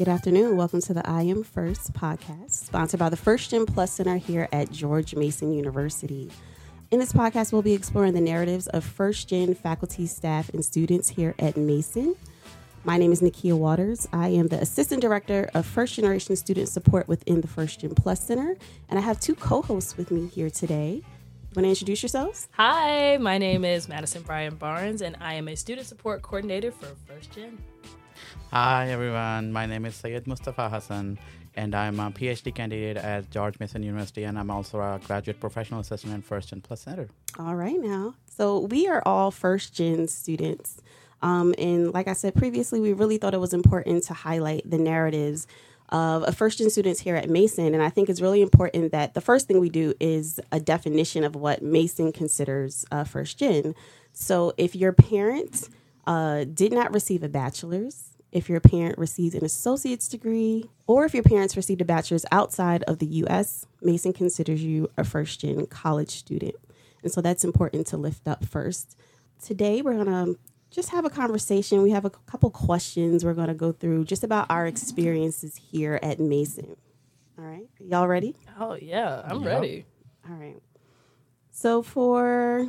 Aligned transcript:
Good 0.00 0.08
afternoon. 0.08 0.56
Welcome 0.56 0.80
to 0.80 0.94
the 0.94 1.06
I 1.06 1.22
Am 1.22 1.42
First 1.42 1.92
podcast, 1.92 2.52
sponsored 2.52 3.00
by 3.00 3.10
the 3.10 3.18
First 3.18 3.50
Gen 3.50 3.66
Plus 3.66 3.92
Center 3.92 4.16
here 4.16 4.48
at 4.50 4.70
George 4.70 5.14
Mason 5.14 5.52
University. 5.52 6.30
In 6.90 6.98
this 6.98 7.12
podcast, 7.12 7.52
we'll 7.52 7.60
be 7.60 7.74
exploring 7.74 8.14
the 8.14 8.20
narratives 8.20 8.66
of 8.68 8.82
first 8.82 9.28
gen 9.28 9.54
faculty, 9.54 10.06
staff, 10.06 10.48
and 10.54 10.64
students 10.64 11.10
here 11.10 11.34
at 11.38 11.56
Mason. 11.56 12.16
My 12.82 12.96
name 12.96 13.12
is 13.12 13.20
Nakia 13.20 13.58
Waters. 13.58 14.08
I 14.10 14.28
am 14.28 14.48
the 14.48 14.58
Assistant 14.58 15.02
Director 15.02 15.50
of 15.52 15.66
First 15.66 15.96
Generation 15.96 16.34
Student 16.34 16.70
Support 16.70 17.06
within 17.06 17.42
the 17.42 17.48
First 17.48 17.80
Gen 17.80 17.94
Plus 17.94 18.24
Center, 18.24 18.56
and 18.88 18.98
I 18.98 19.02
have 19.02 19.20
two 19.20 19.34
co 19.34 19.60
hosts 19.60 19.98
with 19.98 20.10
me 20.10 20.28
here 20.28 20.48
today. 20.48 21.02
Want 21.54 21.64
to 21.64 21.68
introduce 21.70 22.00
yourselves? 22.00 22.46
Hi, 22.52 23.16
my 23.16 23.36
name 23.36 23.64
is 23.64 23.88
Madison 23.88 24.22
Bryan 24.22 24.54
Barnes, 24.54 25.02
and 25.02 25.16
I 25.20 25.34
am 25.34 25.48
a 25.48 25.56
Student 25.56 25.88
Support 25.88 26.22
Coordinator 26.22 26.70
for 26.70 26.86
First 27.08 27.32
Gen. 27.32 27.58
Hi 28.52 28.90
everyone, 28.90 29.52
my 29.52 29.66
name 29.66 29.84
is 29.84 29.96
Sayed 29.96 30.28
Mustafa 30.28 30.68
Hassan 30.68 31.18
and 31.56 31.74
I'm 31.74 31.98
a 31.98 32.10
PhD 32.10 32.54
candidate 32.54 32.96
at 32.96 33.30
George 33.30 33.58
Mason 33.58 33.82
University 33.82 34.24
and 34.24 34.38
I'm 34.38 34.50
also 34.50 34.80
a 34.80 35.00
graduate 35.04 35.40
professional 35.40 35.80
assistant 35.80 36.14
at 36.14 36.22
First 36.22 36.50
Gen 36.50 36.60
Plus 36.60 36.82
Center. 36.82 37.08
All 37.38 37.56
right 37.56 37.80
now. 37.80 38.14
So 38.26 38.60
we 38.60 38.86
are 38.86 39.02
all 39.04 39.32
first 39.32 39.74
gen 39.74 40.06
students. 40.06 40.80
Um, 41.22 41.54
and 41.58 41.92
like 41.92 42.08
I 42.08 42.12
said 42.12 42.34
previously, 42.34 42.80
we 42.80 42.92
really 42.92 43.18
thought 43.18 43.34
it 43.34 43.40
was 43.40 43.52
important 43.52 44.04
to 44.04 44.14
highlight 44.14 44.68
the 44.68 44.78
narratives 44.78 45.46
of 45.90 46.22
a 46.26 46.32
first 46.32 46.58
gen 46.58 46.70
students 46.70 47.00
here 47.00 47.16
at 47.16 47.28
Mason. 47.28 47.74
And 47.74 47.82
I 47.82 47.88
think 47.88 48.08
it's 48.08 48.20
really 48.20 48.42
important 48.42 48.92
that 48.92 49.14
the 49.14 49.20
first 49.20 49.46
thing 49.48 49.60
we 49.60 49.70
do 49.70 49.94
is 50.00 50.40
a 50.52 50.60
definition 50.60 51.24
of 51.24 51.34
what 51.34 51.62
Mason 51.62 52.12
considers 52.12 52.84
uh, 52.90 53.04
first 53.04 53.38
gen. 53.38 53.74
So 54.12 54.52
if 54.56 54.76
your 54.76 54.92
parent 54.92 55.68
uh, 56.06 56.44
did 56.44 56.72
not 56.72 56.92
receive 56.92 57.22
a 57.22 57.28
bachelor's, 57.28 58.10
if 58.32 58.48
your 58.48 58.60
parent 58.60 58.98
received 58.98 59.34
an 59.34 59.44
associate's 59.44 60.08
degree, 60.08 60.70
or 60.86 61.04
if 61.04 61.14
your 61.14 61.24
parents 61.24 61.56
received 61.56 61.80
a 61.80 61.84
bachelor's 61.84 62.24
outside 62.30 62.84
of 62.84 62.98
the 62.98 63.06
US, 63.06 63.66
Mason 63.82 64.12
considers 64.12 64.62
you 64.62 64.88
a 64.96 65.04
first 65.04 65.40
gen 65.40 65.66
college 65.66 66.10
student. 66.10 66.54
And 67.02 67.10
so 67.10 67.20
that's 67.20 67.44
important 67.44 67.86
to 67.88 67.96
lift 67.96 68.28
up 68.28 68.44
first. 68.44 68.96
Today, 69.42 69.82
we're 69.82 69.94
going 69.94 70.06
to 70.06 70.38
just 70.70 70.90
have 70.90 71.04
a 71.04 71.10
conversation. 71.10 71.82
We 71.82 71.90
have 71.90 72.04
a 72.04 72.10
couple 72.10 72.50
questions 72.50 73.24
we're 73.24 73.34
going 73.34 73.48
to 73.48 73.54
go 73.54 73.72
through 73.72 74.04
just 74.04 74.22
about 74.24 74.46
our 74.50 74.66
experiences 74.66 75.56
here 75.56 75.98
at 76.02 76.18
Mason. 76.20 76.76
All 77.38 77.44
right. 77.44 77.66
Y'all 77.78 78.06
ready? 78.08 78.36
Oh, 78.58 78.74
yeah, 78.80 79.22
I'm 79.24 79.42
Yep. 79.42 79.46
ready. 79.46 79.86
All 80.28 80.36
right. 80.36 80.60
So, 81.50 81.82
for 81.82 82.68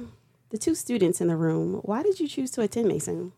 the 0.49 0.57
two 0.57 0.75
students 0.75 1.21
in 1.21 1.27
the 1.27 1.35
room, 1.35 1.75
why 1.83 2.03
did 2.03 2.19
you 2.19 2.27
choose 2.27 2.51
to 2.51 2.61
attend 2.61 2.87
Mason? 2.87 3.33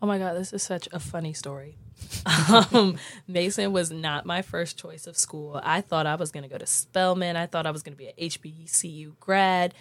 Oh 0.00 0.06
my 0.06 0.18
God, 0.18 0.34
this 0.34 0.52
is 0.52 0.62
such 0.62 0.88
a 0.92 1.00
funny 1.00 1.32
story. 1.32 1.76
um, 2.72 2.98
Mason 3.26 3.72
was 3.72 3.90
not 3.90 4.26
my 4.26 4.42
first 4.42 4.78
choice 4.78 5.06
of 5.06 5.16
school. 5.16 5.58
I 5.64 5.80
thought 5.80 6.06
I 6.06 6.16
was 6.16 6.30
going 6.30 6.42
to 6.42 6.48
go 6.50 6.58
to 6.58 6.66
Spelman. 6.66 7.34
I 7.36 7.46
thought 7.46 7.66
I 7.66 7.70
was 7.70 7.82
going 7.82 7.94
to 7.94 7.96
be 7.96 8.08
an 8.08 8.12
HBCU 8.20 9.18
grad, 9.18 9.72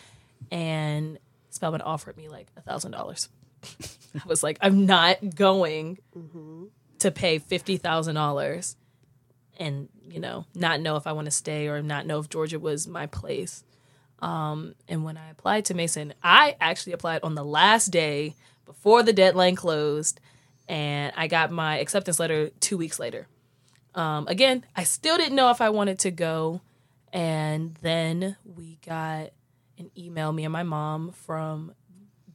and 0.51 1.19
Spelman 1.49 1.81
offered 1.81 2.15
me 2.15 2.29
like 2.29 2.47
a 2.55 2.61
thousand 2.61 2.91
dollars. 2.91 3.27
I 4.15 4.27
was 4.27 4.43
like, 4.43 4.57
I'm 4.61 4.85
not 4.85 5.35
going 5.35 5.99
to 6.99 7.11
pay 7.11 7.39
fifty 7.39 7.77
thousand 7.77 8.15
dollars, 8.15 8.75
and 9.57 9.89
you 10.07 10.19
know, 10.19 10.45
not 10.55 10.81
know 10.81 10.95
if 10.95 11.07
I 11.07 11.11
want 11.11 11.25
to 11.25 11.31
stay 11.31 11.67
or 11.67 11.81
not 11.81 12.05
know 12.05 12.19
if 12.19 12.29
Georgia 12.29 12.59
was 12.59 12.87
my 12.87 13.07
place. 13.07 13.63
Um, 14.19 14.75
and 14.87 15.03
when 15.03 15.17
I 15.17 15.29
applied 15.29 15.65
to 15.65 15.73
Mason, 15.73 16.13
I 16.23 16.55
actually 16.61 16.93
applied 16.93 17.21
on 17.23 17.35
the 17.35 17.43
last 17.43 17.87
day 17.87 18.35
before 18.65 19.03
the 19.03 19.13
deadline 19.13 19.55
closed, 19.55 20.19
and 20.67 21.13
I 21.15 21.27
got 21.27 21.51
my 21.51 21.77
acceptance 21.79 22.19
letter 22.19 22.49
two 22.59 22.77
weeks 22.77 22.99
later. 22.99 23.27
Um, 23.93 24.27
again, 24.27 24.65
I 24.75 24.83
still 24.83 25.17
didn't 25.17 25.35
know 25.35 25.51
if 25.51 25.61
I 25.61 25.69
wanted 25.69 25.99
to 25.99 26.11
go, 26.11 26.61
and 27.13 27.75
then 27.81 28.35
we 28.43 28.79
got 28.85 29.31
an 29.77 29.91
email, 29.97 30.31
me 30.31 30.43
and 30.45 30.53
my 30.53 30.63
mom, 30.63 31.11
from 31.11 31.73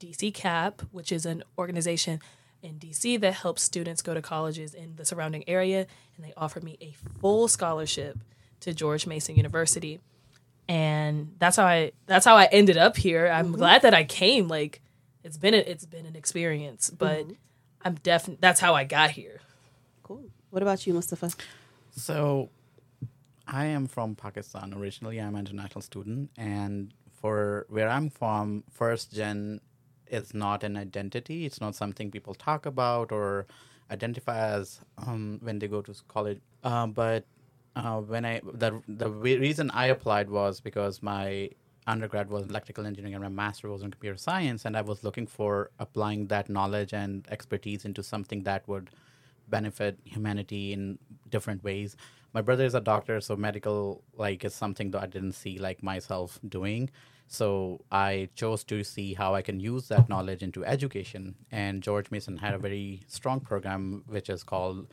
DC 0.01 0.35
CAP, 0.35 0.83
which 0.91 1.13
is 1.13 1.27
an 1.27 1.45
organization 1.59 2.21
in 2.63 2.75
DC 2.75 3.21
that 3.21 3.35
helps 3.35 3.63
students 3.63 4.03
go 4.03 4.15
to 4.15 4.21
colleges 4.23 4.75
in 4.75 4.97
the 4.97 5.05
surrounding 5.05 5.49
area, 5.49 5.87
and 6.17 6.27
they 6.27 6.33
offered 6.37 6.65
me 6.65 6.77
a 6.81 6.95
full 7.21 7.49
scholarship 7.49 8.19
to 8.61 8.75
George 8.75 9.07
Mason 9.07 9.37
University 9.37 10.01
and 10.71 11.35
that's 11.41 11.57
how 11.57 11.65
I 11.65 11.91
that's 12.07 12.25
how 12.25 12.37
I 12.37 12.45
ended 12.45 12.77
up 12.77 12.97
here. 12.97 13.27
I'm 13.27 13.47
mm-hmm. 13.47 13.57
glad 13.57 13.83
that 13.83 13.93
I 13.93 14.05
came. 14.05 14.47
Like 14.47 14.81
it's 15.25 15.37
been 15.37 15.53
a, 15.53 15.57
it's 15.57 15.85
been 15.85 16.07
an 16.07 16.15
experience, 16.15 16.91
but 16.91 17.25
mm-hmm. 17.25 17.33
I'm 17.83 17.95
definitely 17.97 18.39
that's 18.41 18.61
how 18.61 18.77
I 18.77 18.85
got 18.85 19.11
here. 19.11 19.41
Cool. 20.05 20.31
What 20.51 20.63
about 20.63 20.87
you, 20.87 20.95
Mustafa? 20.95 21.31
So 21.91 22.51
I 23.49 23.67
am 23.67 23.89
from 23.89 24.15
Pakistan 24.15 24.73
originally. 24.73 25.19
I'm 25.19 25.35
an 25.35 25.41
international 25.41 25.83
student 25.83 26.31
and 26.39 26.95
for 27.21 27.67
where 27.69 27.89
I'm 27.89 28.09
from, 28.09 28.63
first 28.71 29.13
gen 29.13 29.61
is 30.11 30.35
not 30.35 30.65
an 30.65 30.77
identity. 30.77 31.47
It's 31.47 31.61
not 31.61 31.75
something 31.75 32.11
people 32.11 32.35
talk 32.35 32.67
about 32.67 33.13
or 33.13 33.47
identify 33.91 34.39
as 34.39 34.81
um, 34.99 35.39
when 35.43 35.59
they 35.59 35.69
go 35.69 35.83
to 35.83 35.95
college. 36.09 36.41
Uh, 36.63 36.87
but 36.87 37.25
uh, 37.77 38.01
when 38.01 38.25
I 38.25 38.41
the 38.53 38.83
the 38.89 39.11
reason 39.11 39.71
I 39.71 39.87
applied 39.87 40.31
was 40.31 40.61
because 40.61 41.03
my 41.03 41.51
undergrad 41.87 42.29
was 42.31 42.47
electrical 42.47 42.87
engineering 42.87 43.15
and 43.15 43.23
my 43.23 43.29
master 43.29 43.69
was 43.71 43.83
in 43.83 43.91
computer 43.91 44.17
science, 44.17 44.65
and 44.65 44.77
I 44.77 44.83
was 44.83 45.03
looking 45.05 45.27
for 45.27 45.71
applying 45.79 46.27
that 46.29 46.49
knowledge 46.49 46.93
and 46.93 47.27
expertise 47.31 47.85
into 47.85 48.03
something 48.03 48.43
that 48.45 48.67
would 48.69 48.91
benefit 49.49 49.99
humanity 50.05 50.73
in 50.73 50.99
different 51.29 51.65
ways. 51.65 51.97
My 52.33 52.43
brother 52.43 52.65
is 52.65 52.75
a 52.75 52.81
doctor, 52.81 53.21
so 53.21 53.37
medical 53.37 54.05
like 54.15 54.45
is 54.45 54.55
something 54.55 54.91
that 54.93 55.03
I 55.03 55.07
didn't 55.07 55.33
see 55.33 55.59
like 55.59 55.83
myself 55.83 56.39
doing. 56.49 56.91
So 57.27 57.81
I 57.93 58.29
chose 58.35 58.65
to 58.65 58.83
see 58.83 59.15
how 59.15 59.35
I 59.35 59.43
can 59.43 59.61
use 59.61 59.89
that 59.89 60.09
knowledge 60.09 60.43
into 60.43 60.65
education. 60.65 61.37
And 61.53 61.83
George 61.83 62.11
Mason 62.11 62.37
had 62.37 62.55
a 62.55 62.59
very 62.59 63.03
strong 63.07 63.41
program 63.41 64.03
which 64.09 64.29
is 64.29 64.43
called 64.43 64.89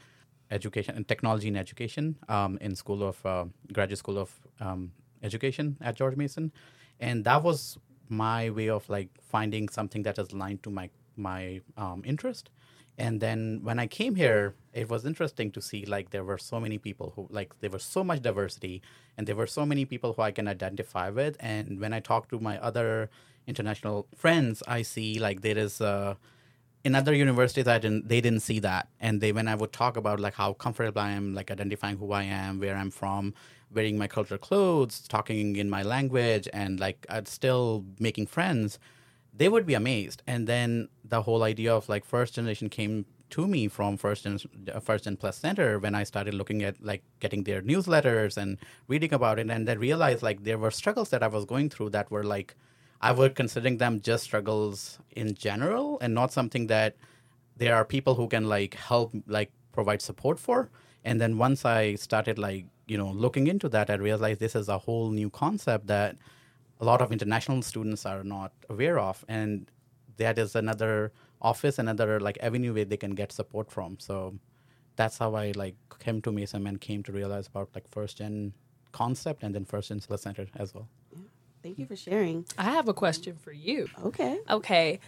education 0.51 0.95
and 0.95 1.07
technology 1.07 1.47
in 1.47 1.55
education 1.55 2.15
um, 2.29 2.57
in 2.61 2.75
school 2.75 3.03
of 3.03 3.25
uh, 3.25 3.45
graduate 3.73 3.99
school 3.99 4.17
of 4.17 4.31
um, 4.59 4.91
education 5.23 5.77
at 5.81 5.95
George 5.95 6.15
Mason, 6.15 6.51
and 6.99 7.23
that 7.25 7.43
was 7.43 7.77
my 8.09 8.49
way 8.49 8.69
of 8.69 8.89
like 8.89 9.09
finding 9.21 9.67
something 9.69 10.03
that 10.03 10.17
is 10.17 10.31
aligned 10.31 10.63
to 10.63 10.69
my 10.69 10.89
my 11.15 11.61
um, 11.77 12.01
interest. 12.05 12.49
And 12.97 13.21
then 13.21 13.59
when 13.61 13.77
I 13.79 13.87
came 13.87 14.15
here, 14.15 14.55
it 14.73 14.89
was 14.89 15.05
interesting 15.05 15.51
to 15.51 15.61
see 15.61 15.85
like 15.85 16.09
there 16.09 16.23
were 16.23 16.37
so 16.37 16.59
many 16.59 16.77
people 16.77 17.13
who 17.15 17.27
like 17.29 17.59
there 17.59 17.69
was 17.69 17.83
so 17.83 18.03
much 18.03 18.21
diversity, 18.21 18.81
and 19.17 19.27
there 19.27 19.35
were 19.35 19.47
so 19.47 19.65
many 19.65 19.85
people 19.85 20.13
who 20.13 20.21
I 20.21 20.31
can 20.31 20.47
identify 20.47 21.09
with. 21.09 21.37
And 21.39 21.79
when 21.79 21.93
I 21.93 21.99
talk 21.99 22.29
to 22.29 22.39
my 22.39 22.57
other 22.59 23.09
international 23.45 24.07
friends, 24.15 24.63
I 24.67 24.81
see 24.81 25.19
like 25.19 25.41
there 25.41 25.57
is. 25.57 25.81
Uh, 25.81 26.15
in 26.83 26.95
other 26.95 27.13
universities 27.13 27.67
i 27.67 27.77
didn't 27.77 28.07
they 28.07 28.21
didn't 28.21 28.39
see 28.39 28.59
that 28.59 28.87
and 29.01 29.19
they 29.19 29.31
when 29.31 29.47
i 29.47 29.55
would 29.55 29.73
talk 29.73 29.97
about 29.97 30.19
like 30.19 30.35
how 30.35 30.53
comfortable 30.53 31.01
i 31.01 31.09
am 31.11 31.33
like 31.33 31.49
identifying 31.51 31.97
who 31.97 32.11
i 32.11 32.23
am 32.23 32.59
where 32.59 32.77
i'm 32.77 32.91
from 32.91 33.33
wearing 33.73 33.97
my 33.97 34.07
cultural 34.07 34.37
clothes 34.37 35.05
talking 35.07 35.55
in 35.57 35.69
my 35.69 35.83
language 35.83 36.47
and 36.53 36.79
like 36.79 37.05
i'd 37.09 37.27
still 37.27 37.83
making 37.99 38.25
friends 38.25 38.79
they 39.37 39.49
would 39.49 39.65
be 39.65 39.73
amazed 39.73 40.23
and 40.27 40.47
then 40.47 40.89
the 41.03 41.21
whole 41.21 41.43
idea 41.43 41.73
of 41.73 41.87
like 41.89 42.03
first 42.05 42.35
generation 42.35 42.69
came 42.69 43.05
to 43.29 43.45
me 43.47 43.67
from 43.67 43.97
first 43.97 44.25
and 44.25 44.45
uh, 44.73 44.79
first 44.79 45.03
gen 45.03 45.17
plus 45.17 45.37
center 45.37 45.79
when 45.79 45.93
i 45.93 46.03
started 46.03 46.33
looking 46.33 46.63
at 46.63 46.75
like 46.81 47.03
getting 47.19 47.43
their 47.43 47.61
newsletters 47.61 48.37
and 48.37 48.57
reading 48.87 49.13
about 49.13 49.37
it 49.37 49.49
and 49.49 49.67
then 49.67 49.79
realized 49.79 50.23
like 50.23 50.43
there 50.43 50.57
were 50.57 50.71
struggles 50.71 51.09
that 51.09 51.21
i 51.21 51.27
was 51.27 51.45
going 51.45 51.69
through 51.69 51.89
that 51.89 52.09
were 52.09 52.23
like 52.23 52.55
I 53.01 53.11
would 53.11 53.35
considering 53.35 53.77
them 53.77 54.01
just 54.01 54.23
struggles 54.23 54.99
in 55.11 55.35
general 55.35 55.99
and 56.01 56.13
not 56.13 56.31
something 56.31 56.67
that 56.67 56.95
there 57.55 57.75
are 57.75 57.85
people 57.85 58.15
who 58.15 58.27
can 58.27 58.49
like 58.49 58.73
help 58.73 59.13
like 59.27 59.51
provide 59.71 60.01
support 60.01 60.39
for. 60.39 60.69
And 61.03 61.21
then 61.21 61.37
once 61.37 61.63
I 61.63 61.95
started 61.95 62.39
like, 62.39 62.65
you 62.87 62.97
know, 62.97 63.11
looking 63.11 63.47
into 63.47 63.69
that, 63.69 63.89
I 63.89 63.95
realized 63.95 64.39
this 64.39 64.55
is 64.55 64.67
a 64.67 64.77
whole 64.77 65.11
new 65.11 65.29
concept 65.29 65.87
that 65.87 66.17
a 66.79 66.85
lot 66.85 67.01
of 67.01 67.11
international 67.11 67.61
students 67.61 68.05
are 68.05 68.23
not 68.23 68.51
aware 68.69 68.99
of. 68.99 69.25
And 69.27 69.69
that 70.17 70.37
is 70.37 70.55
another 70.55 71.11
office, 71.41 71.79
another 71.79 72.19
like 72.19 72.37
avenue 72.41 72.73
where 72.73 72.85
they 72.85 72.97
can 72.97 73.15
get 73.15 73.31
support 73.31 73.71
from. 73.71 73.97
So 73.99 74.35
that's 74.95 75.17
how 75.17 75.35
I 75.35 75.51
like 75.55 75.75
came 75.99 76.21
to 76.23 76.31
Mason 76.31 76.65
and 76.67 76.79
came 76.81 77.03
to 77.03 77.11
realize 77.11 77.47
about 77.47 77.69
like 77.75 77.87
first 77.87 78.17
gen 78.17 78.53
concept 78.91 79.43
and 79.43 79.53
then 79.53 79.65
first 79.65 79.89
gen 79.89 79.99
Silla 79.99 80.17
Center 80.17 80.47
as 80.55 80.73
well. 80.73 80.87
yeah. 81.15 81.21
Thank 81.63 81.79
you 81.79 81.85
for 81.85 81.95
sharing. 81.95 82.45
I 82.57 82.63
have 82.71 82.87
a 82.87 82.93
question 82.93 83.35
for 83.35 83.51
you. 83.51 83.87
Okay. 84.05 84.39
Okay, 84.49 84.99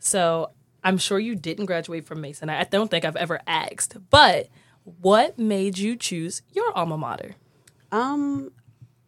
so 0.00 0.50
I'm 0.82 0.98
sure 0.98 1.18
you 1.18 1.36
didn't 1.36 1.66
graduate 1.66 2.04
from 2.06 2.20
Mason. 2.20 2.48
I 2.50 2.64
don't 2.64 2.90
think 2.90 3.04
I've 3.04 3.16
ever 3.16 3.40
asked, 3.46 3.96
but 4.10 4.48
what 4.84 5.38
made 5.38 5.78
you 5.78 5.94
choose 5.96 6.42
your 6.52 6.76
alma 6.76 6.98
mater? 6.98 7.36
Um, 7.92 8.52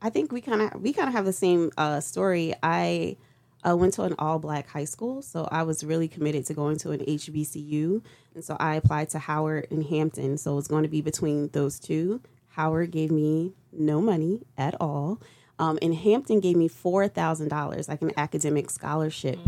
I 0.04 0.10
think 0.10 0.32
we 0.32 0.42
kind 0.42 0.60
of 0.60 0.82
we 0.82 0.92
kind 0.92 1.08
of 1.08 1.14
have 1.14 1.24
the 1.24 1.32
same 1.32 1.70
uh, 1.78 1.98
story. 2.00 2.54
I 2.62 3.16
I 3.64 3.72
went 3.72 3.94
to 3.94 4.02
an 4.02 4.14
all 4.18 4.38
black 4.38 4.68
high 4.68 4.84
school, 4.84 5.22
so 5.22 5.48
I 5.50 5.62
was 5.62 5.82
really 5.82 6.08
committed 6.08 6.44
to 6.46 6.54
going 6.54 6.76
to 6.78 6.90
an 6.90 7.00
HBCU. 7.00 8.02
And 8.34 8.44
so 8.44 8.58
I 8.60 8.74
applied 8.74 9.08
to 9.10 9.18
Howard 9.18 9.68
and 9.70 9.82
Hampton. 9.86 10.36
So 10.36 10.52
it 10.52 10.56
was 10.56 10.68
going 10.68 10.82
to 10.82 10.90
be 10.90 11.00
between 11.00 11.48
those 11.48 11.80
two. 11.80 12.20
Howard 12.50 12.90
gave 12.90 13.10
me 13.10 13.54
no 13.72 14.02
money 14.02 14.42
at 14.58 14.78
all. 14.78 15.20
Um, 15.58 15.78
and 15.80 15.94
Hampton 15.94 16.40
gave 16.40 16.56
me 16.56 16.68
$4,000, 16.68 17.88
like 17.88 18.02
an 18.02 18.12
academic 18.16 18.70
scholarship. 18.70 19.38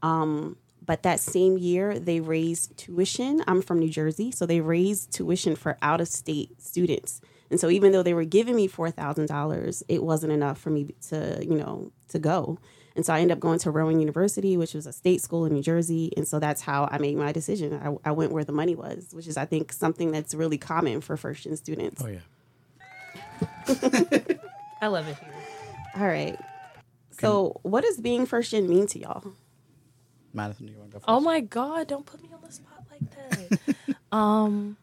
Um, 0.00 0.56
but 0.84 1.02
that 1.02 1.20
same 1.20 1.58
year, 1.58 1.98
they 1.98 2.20
raised 2.20 2.76
tuition. 2.78 3.42
I'm 3.46 3.60
from 3.60 3.80
New 3.80 3.90
Jersey, 3.90 4.30
so 4.30 4.46
they 4.46 4.60
raised 4.60 5.12
tuition 5.12 5.56
for 5.56 5.76
out 5.82 6.00
of 6.00 6.08
state 6.08 6.62
students. 6.62 7.20
And 7.50 7.60
so 7.60 7.70
even 7.70 7.92
though 7.92 8.02
they 8.02 8.14
were 8.14 8.24
giving 8.24 8.56
me 8.56 8.68
$4,000, 8.68 9.82
it 9.88 10.02
wasn't 10.02 10.32
enough 10.32 10.58
for 10.58 10.70
me 10.70 10.94
to, 11.08 11.38
you 11.42 11.54
know, 11.54 11.92
to 12.08 12.18
go. 12.18 12.58
And 12.96 13.04
so 13.04 13.12
I 13.12 13.20
ended 13.20 13.36
up 13.36 13.40
going 13.40 13.58
to 13.60 13.70
Rowan 13.70 14.00
University, 14.00 14.56
which 14.56 14.72
was 14.72 14.86
a 14.86 14.92
state 14.92 15.20
school 15.20 15.44
in 15.44 15.52
New 15.52 15.62
Jersey. 15.62 16.12
And 16.16 16.26
so 16.26 16.38
that's 16.38 16.62
how 16.62 16.88
I 16.90 16.98
made 16.98 17.16
my 17.16 17.30
decision. 17.30 17.74
I, 17.74 18.08
I 18.08 18.12
went 18.12 18.32
where 18.32 18.44
the 18.44 18.52
money 18.52 18.74
was, 18.74 19.08
which 19.12 19.26
is, 19.26 19.36
I 19.36 19.44
think, 19.44 19.72
something 19.72 20.12
that's 20.12 20.34
really 20.34 20.56
common 20.58 21.02
for 21.02 21.16
first 21.16 21.44
gen 21.44 21.56
students. 21.56 22.02
Oh 22.02 22.06
yeah. 22.06 22.20
I 24.80 24.86
love 24.86 25.06
it 25.08 25.16
here. 25.18 25.34
All 25.96 26.06
right. 26.06 26.38
So, 27.20 27.60
what 27.62 27.82
does 27.84 27.98
being 27.98 28.26
first 28.26 28.50
gen 28.50 28.68
mean 28.68 28.86
to 28.88 28.98
y'all? 28.98 29.32
Madison, 30.32 30.66
do 30.66 30.72
you 30.72 30.78
want 30.78 30.90
to 30.90 30.94
go 30.94 30.98
first? 31.00 31.08
Oh 31.08 31.20
my 31.20 31.40
god, 31.40 31.88
don't 31.88 32.04
put 32.04 32.22
me 32.22 32.28
on 32.32 32.40
the 32.42 32.52
spot 32.52 32.84
like 32.90 33.00
that. 33.10 33.96
um 34.12 34.76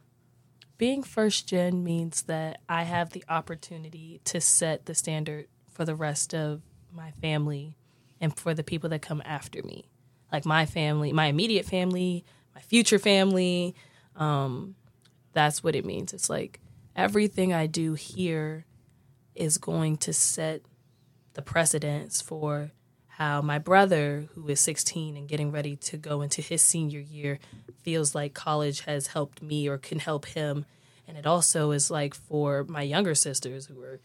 being 0.78 1.04
first 1.04 1.48
gen 1.48 1.84
means 1.84 2.24
that 2.24 2.62
I 2.68 2.84
have 2.84 3.12
the 3.12 3.24
opportunity 3.30 4.22
to 4.26 4.42
set 4.42 4.86
the 4.86 4.96
standard 4.96 5.48
for 5.70 5.86
the 5.86 5.96
rest 5.96 6.34
of 6.34 6.62
my 6.92 7.12
family 7.12 7.78
and 8.20 8.36
for 8.38 8.54
the 8.54 8.64
people 8.64 8.90
that 8.90 9.02
come 9.02 9.22
after 9.26 9.62
me. 9.64 9.86
Like 10.32 10.46
my 10.46 10.66
family, 10.66 11.14
my 11.14 11.28
immediate 11.28 11.66
family, 11.66 12.26
my 12.56 12.62
future 12.62 13.00
family. 13.00 13.76
Um 14.16 14.76
that's 15.34 15.64
what 15.64 15.76
it 15.76 15.86
means. 15.86 16.14
It's 16.14 16.30
like 16.30 16.60
everything 16.96 17.54
I 17.54 17.66
do 17.66 17.94
here 17.96 18.66
is 19.36 19.58
going 19.58 19.98
to 19.98 20.14
set 20.14 20.62
the 21.34 21.42
precedence 21.42 22.22
for 22.22 22.72
how 23.18 23.42
my 23.42 23.60
brother, 23.60 24.28
who 24.34 24.48
is 24.48 24.60
16 24.60 25.16
and 25.16 25.28
getting 25.28 25.52
ready 25.52 25.76
to 25.76 25.98
go 25.98 26.22
into 26.22 26.42
his 26.42 26.64
senior 26.64 27.00
year, 27.00 27.38
feels 27.84 28.16
like 28.16 28.34
college 28.34 28.82
has 28.82 29.08
helped 29.08 29.42
me 29.42 29.68
or 29.68 29.78
can 29.78 30.00
help 30.00 30.26
him. 30.26 30.66
And 31.08 31.16
it 31.16 31.28
also 31.28 31.72
is 31.72 31.92
like 31.92 32.16
for 32.16 32.64
my 32.64 32.82
younger 32.82 33.14
sisters 33.14 33.68
who 33.68 33.82
are 33.84 34.00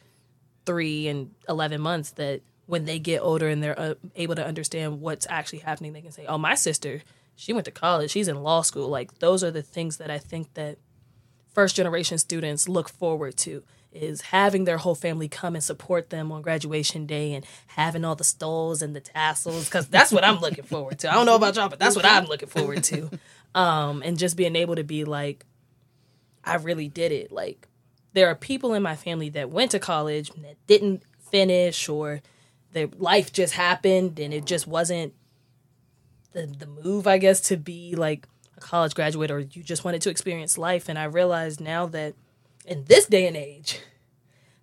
three 0.67 1.09
and 1.09 1.31
11 1.49 1.81
months 1.81 2.11
that 2.13 2.43
when 2.67 2.85
they 2.85 2.99
get 2.99 3.23
older 3.23 3.49
and 3.49 3.63
they're 3.63 3.79
uh, 3.81 3.95
able 4.15 4.35
to 4.35 4.47
understand 4.47 5.01
what's 5.01 5.27
actually 5.31 5.61
happening, 5.61 5.95
they 5.95 6.03
can 6.03 6.13
say, 6.13 6.27
oh, 6.27 6.37
my 6.37 6.55
sister, 6.55 7.01
she 7.35 7.55
went 7.55 7.65
to 7.65 7.71
college, 7.71 8.11
she's 8.11 8.29
in 8.29 8.43
law 8.43 8.61
school. 8.61 8.89
Like, 8.89 9.21
those 9.21 9.43
are 9.43 9.51
the 9.51 9.63
things 9.63 9.97
that 9.97 10.11
I 10.11 10.19
think 10.19 10.53
that 10.53 10.77
first 11.55 11.77
generation 11.77 12.19
students 12.19 12.69
look 12.69 12.91
forward 12.91 13.39
to 13.39 13.63
is 13.93 14.21
having 14.21 14.65
their 14.65 14.77
whole 14.79 14.95
family 14.95 15.29
come 15.29 15.55
and 15.55 15.65
support 15.65 16.11
them 16.11 16.31
on 16.31 16.43
graduation 16.43 17.07
day 17.07 17.33
and 17.35 17.45
having 17.69 18.05
all 18.05 18.15
the 18.15 18.25
stoles 18.25 18.83
and 18.83 18.95
the 18.95 19.01
tassels 19.01 19.65
because 19.65 19.89
that's 19.89 20.13
what 20.13 20.25
I'm 20.25 20.41
looking 20.41 20.65
forward 20.65 20.99
to. 21.01 21.11
I 21.11 21.15
don't 21.15 21.27
know 21.27 21.37
about 21.37 21.57
y'all, 21.57 21.69
but 21.69 21.79
that's 21.79 21.97
what 21.97 22.05
I'm 22.05 22.27
looking 22.27 22.49
forward 22.49 22.85
to. 22.85 23.11
Um, 23.55 24.03
and 24.05 24.19
just 24.19 24.37
being 24.37 24.55
able 24.57 24.77
to 24.77 24.85
be 24.85 25.05
like, 25.05 25.45
I 26.45 26.57
really 26.57 26.89
did 26.89 27.13
it. 27.13 27.33
Like, 27.33 27.67
there 28.13 28.29
are 28.29 28.35
people 28.35 28.75
in 28.75 28.83
my 28.83 28.95
family 28.95 29.31
that 29.31 29.51
went 29.51 29.71
to 29.71 29.79
college 29.79 30.31
that 30.33 30.57
didn't 30.67 31.03
finish 31.31 31.89
or 31.89 32.21
their 32.73 32.89
life 32.99 33.33
just 33.33 33.55
happened 33.55 34.19
and 34.19 34.35
it 34.35 34.45
just 34.45 34.67
wasn't 34.67 35.15
the 36.33 36.47
the 36.47 36.67
move, 36.67 37.07
I 37.07 37.19
guess, 37.19 37.41
to 37.43 37.57
be 37.57 37.95
like 37.97 38.29
a 38.57 38.61
college 38.61 38.95
graduate 38.95 39.31
or 39.31 39.41
you 39.41 39.63
just 39.63 39.85
wanted 39.85 40.03
to 40.03 40.11
experience 40.11 40.59
life. 40.59 40.89
And 40.89 40.99
I 40.99 41.05
realized 41.05 41.61
now 41.61 41.87
that 41.87 42.15
in 42.69 42.85
this 42.85 43.07
day 43.07 43.27
and 43.27 43.37
age, 43.37 43.81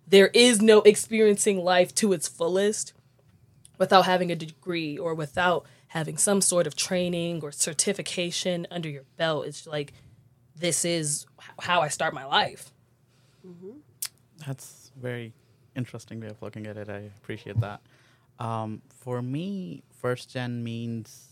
there 0.06 0.28
is 0.28 0.62
no 0.62 0.80
experiencing 0.82 1.62
life 1.62 1.94
to 1.96 2.12
its 2.12 2.28
fullest 2.28 2.92
without 3.78 4.06
having 4.06 4.30
a 4.30 4.36
degree 4.36 4.96
or 4.96 5.14
without 5.14 5.66
having 5.88 6.16
some 6.16 6.40
sort 6.40 6.66
of 6.66 6.76
training 6.76 7.42
or 7.42 7.52
certification 7.52 8.66
under 8.70 8.88
your 8.88 9.04
belt. 9.16 9.46
It's 9.46 9.66
like 9.66 9.92
this 10.54 10.84
is 10.84 11.26
how 11.60 11.80
I 11.82 11.88
start 11.88 12.14
my 12.14 12.24
life. 12.24 12.72
That's 14.46 14.92
very 15.00 15.32
interesting 15.74 16.20
way 16.20 16.28
of 16.28 16.40
looking 16.40 16.66
at 16.66 16.76
it. 16.76 16.88
I 16.88 17.10
appreciate 17.20 17.60
that. 17.60 17.80
Um, 18.38 18.82
for 18.88 19.22
me, 19.22 19.82
first 20.00 20.30
gen 20.30 20.62
means 20.62 21.28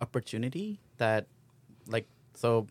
opportunity 0.00 0.78
that, 0.98 1.26
like, 1.86 2.06
so 2.34 2.66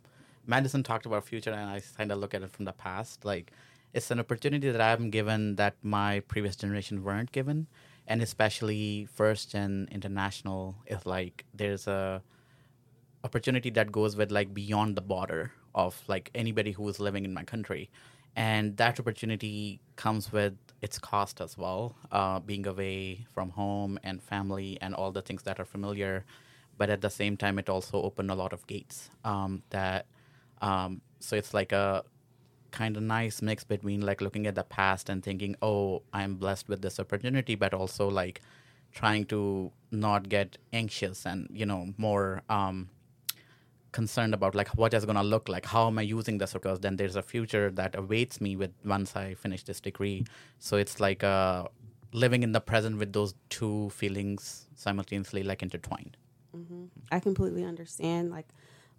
Madison 0.45 0.83
talked 0.83 1.05
about 1.05 1.25
future, 1.25 1.51
and 1.51 1.69
I 1.69 1.81
kind 1.97 2.11
of 2.11 2.19
look 2.19 2.33
at 2.33 2.41
it 2.43 2.51
from 2.51 2.65
the 2.65 2.73
past. 2.73 3.25
Like, 3.25 3.51
it's 3.93 4.11
an 4.11 4.19
opportunity 4.19 4.69
that 4.71 4.81
I'm 4.81 5.09
given 5.09 5.55
that 5.55 5.75
my 5.83 6.21
previous 6.21 6.55
generation 6.55 7.03
weren't 7.03 7.31
given, 7.31 7.67
and 8.07 8.21
especially 8.21 9.07
first 9.13 9.51
gen 9.51 9.87
international 9.91 10.75
is 10.87 11.05
like 11.05 11.45
there's 11.53 11.87
a 11.87 12.21
opportunity 13.23 13.69
that 13.71 13.91
goes 13.91 14.15
with 14.15 14.31
like 14.31 14.53
beyond 14.53 14.95
the 14.95 15.01
border 15.01 15.51
of 15.73 16.01
like 16.07 16.29
anybody 16.35 16.71
who 16.71 16.87
is 16.89 16.99
living 16.99 17.25
in 17.25 17.33
my 17.33 17.43
country. 17.43 17.89
And 18.35 18.75
that 18.77 18.99
opportunity 18.99 19.79
comes 19.95 20.31
with 20.31 20.55
its 20.81 20.97
cost 20.97 21.39
as 21.39 21.57
well 21.57 21.95
uh, 22.11 22.39
being 22.39 22.65
away 22.67 23.25
from 23.33 23.49
home 23.51 23.99
and 24.03 24.21
family 24.21 24.77
and 24.81 24.93
all 24.95 25.11
the 25.11 25.21
things 25.21 25.43
that 25.43 25.59
are 25.59 25.65
familiar. 25.65 26.25
But 26.77 26.89
at 26.89 27.01
the 27.01 27.09
same 27.09 27.37
time 27.37 27.59
it 27.59 27.69
also 27.69 28.01
opened 28.01 28.31
a 28.31 28.35
lot 28.35 28.51
of 28.51 28.65
gates 28.67 29.09
um, 29.23 29.61
that 29.69 30.07
um, 30.63 31.01
so 31.19 31.36
it's 31.36 31.54
like 31.54 31.71
a 31.71 32.04
kind 32.71 32.98
of 32.98 33.04
nice 33.04 33.42
mix 33.42 33.63
between 33.63 34.01
like 34.01 34.19
looking 34.19 34.48
at 34.48 34.56
the 34.56 34.63
past 34.63 35.07
and 35.07 35.21
thinking 35.24 35.56
oh 35.62 36.01
i'm 36.12 36.33
blessed 36.33 36.68
with 36.68 36.81
this 36.81 37.00
opportunity 37.00 37.54
but 37.54 37.71
also 37.71 38.10
like 38.10 38.42
trying 38.92 39.25
to 39.25 39.71
not 39.92 40.27
get 40.27 40.57
anxious 40.71 41.25
and 41.25 41.48
you 41.51 41.68
know 41.68 41.94
more 41.98 42.42
um, 42.50 42.89
concerned 43.92 44.33
about 44.33 44.56
like 44.56 44.69
what 44.69 44.92
is 44.95 45.06
going 45.06 45.15
to 45.15 45.24
look 45.24 45.48
like 45.48 45.68
how 45.68 45.86
am 45.86 46.00
i 46.00 46.01
using 46.01 46.39
this 46.39 46.54
because 46.54 46.80
then 46.80 46.95
there's 46.95 47.15
a 47.15 47.21
future 47.21 47.69
that 47.69 47.95
awaits 47.95 48.42
me 48.42 48.56
with 48.56 48.71
once 48.83 49.15
i 49.15 49.36
finish 49.36 49.63
this 49.63 49.80
degree 49.80 50.25
so 50.57 50.77
it's 50.77 51.00
like 51.00 51.24
uh 51.24 51.68
living 52.12 52.42
in 52.42 52.54
the 52.54 52.62
present 52.62 52.98
with 52.98 53.13
those 53.13 53.36
two 53.50 53.89
feelings 53.92 54.68
simultaneously 54.75 55.44
like 55.44 55.62
intertwined 55.62 56.18
I 57.12 57.19
completely 57.19 57.63
understand. 57.63 58.30
Like, 58.30 58.48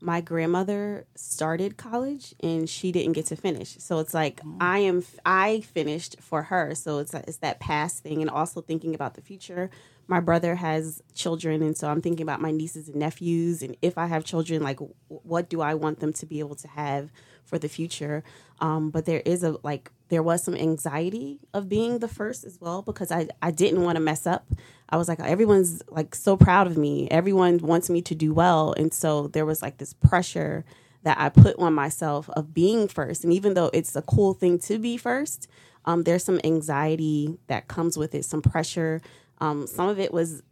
my 0.01 0.21
grandmother 0.21 1.07
started 1.15 1.77
college 1.77 2.35
and 2.43 2.69
she 2.69 2.93
didn't 2.93 3.13
get 3.13 3.27
to 3.27 3.37
finish. 3.37 3.77
So 3.79 3.99
it's 3.99 4.15
like 4.15 4.41
mm. 4.43 4.57
I 4.61 4.81
am 4.81 5.05
I 5.25 5.61
finished 5.61 6.17
for 6.21 6.45
her. 6.45 6.75
So 6.75 6.99
it's 6.99 7.15
it's 7.15 7.39
that 7.39 7.61
past 7.61 8.03
thing 8.03 8.21
and 8.21 8.31
also 8.31 8.61
thinking 8.61 8.95
about 8.95 9.15
the 9.15 9.23
future. 9.23 9.71
My 10.07 10.21
brother 10.21 10.55
has 10.55 11.03
children 11.15 11.63
and 11.63 11.77
so 11.77 11.89
I'm 11.89 12.03
thinking 12.03 12.23
about 12.23 12.41
my 12.41 12.51
nieces 12.51 12.89
and 12.89 12.97
nephews 12.97 13.63
and 13.63 13.77
if 13.83 13.97
I 13.97 14.07
have 14.07 14.25
children 14.25 14.63
like 14.63 14.79
what 15.09 15.49
do 15.49 15.61
I 15.61 15.75
want 15.75 16.01
them 16.01 16.13
to 16.15 16.27
be 16.27 16.41
able 16.41 16.57
to 16.57 16.69
have 16.69 17.11
for 17.45 17.59
the 17.59 17.69
future. 17.69 18.23
Um, 18.61 18.91
but 18.91 19.07
there 19.07 19.21
is 19.25 19.43
a 19.43 19.57
like 19.63 19.91
there 20.09 20.23
was 20.23 20.43
some 20.43 20.55
anxiety 20.55 21.41
of 21.53 21.69
being 21.69 21.99
the 21.99 22.09
first 22.09 22.45
as 22.45 22.61
well 22.61 22.83
because 22.83 23.11
I 23.11 23.29
I 23.43 23.51
didn't 23.51 23.83
want 23.83 23.97
to 23.97 24.01
mess 24.01 24.27
up. 24.27 24.47
I 24.89 24.97
was 24.97 25.09
like 25.09 25.21
everyone's 25.21 25.83
like 25.89 26.15
so 26.15 26.37
proud 26.37 26.67
of 26.67 26.77
me. 26.77 27.09
Everyone 27.11 27.59
wants 27.59 27.89
me 27.91 28.03
to 28.03 28.15
do 28.15 28.33
well 28.33 28.75
and 28.77 28.93
so 28.93 29.29
there 29.29 29.47
was 29.47 29.63
like 29.63 29.79
this 29.79 29.93
pressure 29.93 30.65
that 31.05 31.19
I 31.21 31.29
put 31.29 31.57
on 31.59 31.75
myself 31.75 32.29
of 32.31 32.53
being 32.53 32.89
first. 32.89 33.25
And 33.25 33.33
even 33.33 33.55
though 33.55 33.71
it's 33.73 33.95
a 33.95 34.03
cool 34.03 34.35
thing 34.35 34.59
to 34.61 34.79
be 34.79 34.97
first, 34.97 35.49
um, 35.85 36.03
there's 36.03 36.25
some 36.25 36.41
anxiety 36.45 37.39
that 37.47 37.69
comes 37.69 37.97
with 37.97 38.15
it, 38.15 38.25
some 38.25 38.43
pressure. 38.43 39.01
Um, 39.39 39.67
some 39.67 39.89
of 39.89 39.99
it 39.99 40.13
was 40.13 40.43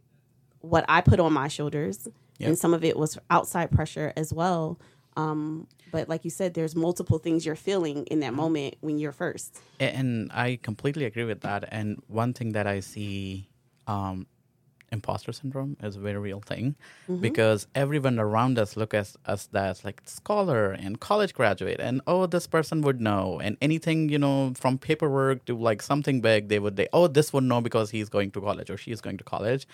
what 0.61 0.85
I 0.87 1.01
put 1.01 1.19
on 1.19 1.33
my 1.33 1.47
shoulders, 1.47 2.07
Yep. 2.39 2.47
and 2.47 2.57
some 2.57 2.73
of 2.73 2.83
it 2.83 2.97
was 2.97 3.17
outside 3.29 3.71
pressure 3.71 4.11
as 4.15 4.33
well. 4.33 4.79
Um, 5.15 5.67
but 5.91 6.09
like 6.09 6.25
you 6.25 6.31
said, 6.31 6.55
there's 6.55 6.75
multiple 6.75 7.19
things 7.19 7.45
you're 7.45 7.55
feeling 7.55 8.05
in 8.07 8.21
that 8.21 8.33
moment 8.33 8.75
when 8.81 8.97
you're 8.97 9.11
first. 9.11 9.59
And 9.79 10.31
i 10.33 10.57
completely 10.63 11.05
agree 11.05 11.23
with 11.25 11.41
that 11.41 11.65
and 11.71 12.01
one 12.07 12.33
thing 12.33 12.53
that 12.53 12.65
i 12.65 12.79
see 12.79 13.49
um 13.85 14.25
imposter 14.93 15.33
syndrome 15.33 15.75
is 15.81 15.95
a 15.97 15.99
very 15.99 16.17
real 16.17 16.39
thing 16.39 16.75
mm-hmm. 17.09 17.19
because 17.19 17.67
everyone 17.75 18.19
around 18.19 18.57
us 18.59 18.77
look 18.77 18.93
at 18.93 19.11
us 19.25 19.49
as 19.53 19.83
like 19.83 20.01
scholar 20.05 20.71
and 20.71 20.99
college 20.99 21.33
graduate 21.33 21.79
and 21.79 21.99
oh 22.07 22.25
this 22.27 22.47
person 22.47 22.81
would 22.81 23.01
know 23.01 23.39
and 23.43 23.57
anything 23.61 24.07
you 24.07 24.19
know 24.19 24.53
from 24.55 24.77
paperwork 24.77 25.43
to 25.45 25.57
like 25.57 25.81
something 25.81 26.21
big 26.21 26.47
they 26.47 26.59
would 26.59 26.77
say 26.77 26.87
oh 26.93 27.07
this 27.07 27.33
would 27.33 27.43
know 27.43 27.59
because 27.59 27.89
he's 27.89 28.07
going 28.07 28.31
to 28.31 28.39
college 28.39 28.69
or 28.69 28.77
she's 28.77 29.01
going 29.01 29.17
to 29.17 29.23
college. 29.23 29.67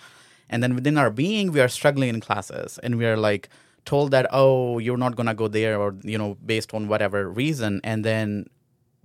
And 0.52 0.64
then 0.64 0.74
within 0.74 0.98
our 0.98 1.10
being 1.10 1.52
we 1.52 1.60
are 1.60 1.68
struggling 1.68 2.08
in 2.08 2.20
classes 2.20 2.78
and 2.82 2.98
we 2.98 3.06
are 3.06 3.16
like 3.16 3.48
told 3.84 4.10
that 4.10 4.26
oh 4.30 4.78
you're 4.78 4.96
not 4.96 5.14
going 5.16 5.26
to 5.26 5.34
go 5.34 5.48
there 5.48 5.78
or 5.78 5.94
you 6.02 6.18
know 6.18 6.36
based 6.44 6.74
on 6.74 6.88
whatever 6.88 7.28
reason. 7.28 7.80
And 7.84 8.04
then 8.04 8.46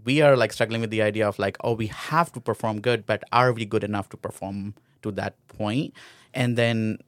we 0.05 0.21
are 0.21 0.37
like 0.37 0.53
struggling 0.53 0.81
with 0.81 0.91
the 0.91 1.01
idea 1.01 1.27
of 1.27 1.37
like 1.37 1.57
oh 1.63 1.73
we 1.73 1.87
have 1.87 2.31
to 2.31 2.39
perform 2.39 2.79
good 2.79 3.05
but 3.05 3.23
are 3.31 3.51
we 3.51 3.65
good 3.65 3.83
enough 3.83 4.09
to 4.09 4.17
perform 4.17 4.73
to 5.05 5.11
that 5.21 5.33
point 5.47 5.93
and 6.33 6.57
then 6.57 6.99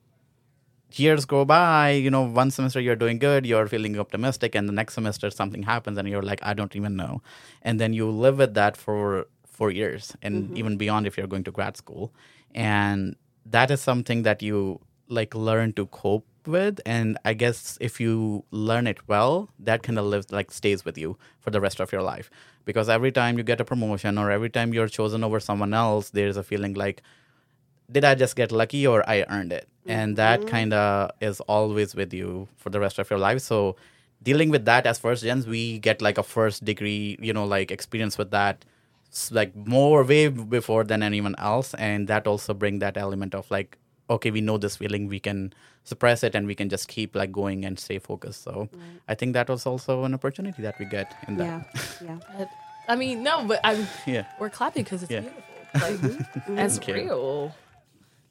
years 0.93 1.25
go 1.25 1.45
by, 1.45 1.91
you 1.91 2.09
know, 2.09 2.23
one 2.23 2.49
semester 2.51 2.79
you're 2.79 2.95
doing 2.95 3.19
good, 3.19 3.45
you're 3.45 3.67
feeling 3.67 3.99
optimistic, 3.99 4.55
and 4.55 4.67
the 4.67 4.73
next 4.73 4.93
semester 4.93 5.29
something 5.29 5.63
happens 5.63 5.97
and 5.97 6.07
you're 6.07 6.21
like, 6.21 6.39
I 6.43 6.53
don't 6.53 6.75
even 6.75 6.95
know. 6.95 7.21
And 7.61 7.79
then 7.79 7.93
you 7.93 8.09
live 8.09 8.37
with 8.37 8.53
that 8.53 8.77
for 8.77 9.27
four 9.45 9.71
years 9.71 10.15
and 10.21 10.45
mm-hmm. 10.45 10.57
even 10.57 10.77
beyond 10.77 11.07
if 11.07 11.17
you're 11.17 11.27
going 11.27 11.43
to 11.43 11.51
grad 11.51 11.77
school. 11.77 12.13
And 12.55 13.15
that 13.45 13.71
is 13.71 13.81
something 13.81 14.23
that 14.23 14.41
you 14.41 14.79
like 15.09 15.35
learn 15.35 15.73
to 15.73 15.85
cope 15.87 16.25
with. 16.45 16.79
And 16.85 17.17
I 17.25 17.33
guess 17.33 17.77
if 17.81 17.99
you 17.99 18.45
learn 18.51 18.87
it 18.87 19.07
well, 19.07 19.49
that 19.59 19.83
kind 19.83 19.99
of 19.99 20.05
lives 20.05 20.31
like 20.31 20.51
stays 20.51 20.85
with 20.85 20.97
you 20.97 21.17
for 21.39 21.51
the 21.51 21.59
rest 21.59 21.79
of 21.79 21.91
your 21.91 22.01
life. 22.01 22.29
Because 22.65 22.89
every 22.89 23.11
time 23.11 23.37
you 23.37 23.43
get 23.43 23.61
a 23.61 23.65
promotion 23.65 24.17
or 24.17 24.31
every 24.31 24.49
time 24.49 24.73
you're 24.73 24.87
chosen 24.87 25.23
over 25.23 25.39
someone 25.39 25.73
else, 25.73 26.09
there's 26.09 26.37
a 26.37 26.43
feeling 26.43 26.73
like, 26.73 27.01
did 27.91 28.03
I 28.03 28.15
just 28.15 28.36
get 28.36 28.51
lucky 28.51 28.86
or 28.86 29.08
I 29.10 29.25
earned 29.29 29.53
it? 29.53 29.67
Mm-hmm. 29.82 29.91
And 29.91 30.17
that 30.17 30.48
kind 30.48 30.74
of 30.74 31.12
is 31.22 31.39
always 31.41 31.96
with 31.96 32.13
you 32.13 32.48
for 32.58 32.70
the 32.70 32.79
rest 32.79 33.00
of 33.00 33.10
your 33.10 33.20
life. 33.20 33.41
So 33.41 33.75
dealing 34.24 34.50
with 34.50 34.65
that 34.65 34.86
as 34.86 35.00
first 35.00 35.24
gens, 35.24 35.48
we 35.48 35.79
get 35.79 36.01
like 36.01 36.17
a 36.17 36.24
first 36.24 36.65
degree, 36.65 37.17
you 37.22 37.34
know, 37.34 37.46
like 37.46 37.72
experience 37.72 38.17
with 38.17 38.32
that 38.32 38.65
like 39.32 39.56
more 39.56 40.03
way 40.03 40.27
before 40.27 40.84
than 40.84 41.01
anyone 41.01 41.36
else. 41.38 41.74
And 41.75 42.08
that 42.10 42.27
also 42.27 42.53
bring 42.53 42.79
that 42.79 42.98
element 42.98 43.34
of 43.34 43.50
like, 43.50 43.77
okay, 44.10 44.32
we 44.32 44.41
know 44.41 44.58
this 44.58 44.75
feeling, 44.75 45.08
we 45.08 45.20
can 45.20 45.53
suppress 45.84 46.24
it 46.24 46.36
and 46.36 46.46
we 46.48 46.56
can 46.56 46.67
just 46.70 46.89
keep 46.89 47.15
like 47.15 47.32
going 47.32 47.63
and 47.63 47.79
stay 47.79 48.00
focused. 48.00 48.44
So 48.44 48.67
I 49.08 49.15
think 49.15 49.34
that 49.34 49.48
was 49.50 49.65
also 49.65 50.03
an 50.03 50.13
opportunity 50.13 50.62
that 50.62 50.77
we 50.79 50.86
get 50.86 51.13
in 51.27 51.38
that. 51.38 51.67
Yeah, 52.03 52.17
yeah. 52.36 52.41
Uh, 52.41 52.46
I 52.89 52.96
mean, 52.98 53.24
no, 53.24 53.46
but 53.46 53.62
I'm 53.63 53.88
Yeah. 54.06 54.25
we're 54.39 54.50
clapping 54.50 54.84
because 54.84 55.03
it's 55.03 55.12
Yeah. 55.12 55.22
beautiful. 55.22 55.44
Like 55.74 55.94
mm-hmm. 55.96 56.56
that's 56.56 56.77
Thank 56.77 56.88
you. 56.89 56.94
real. 56.96 57.56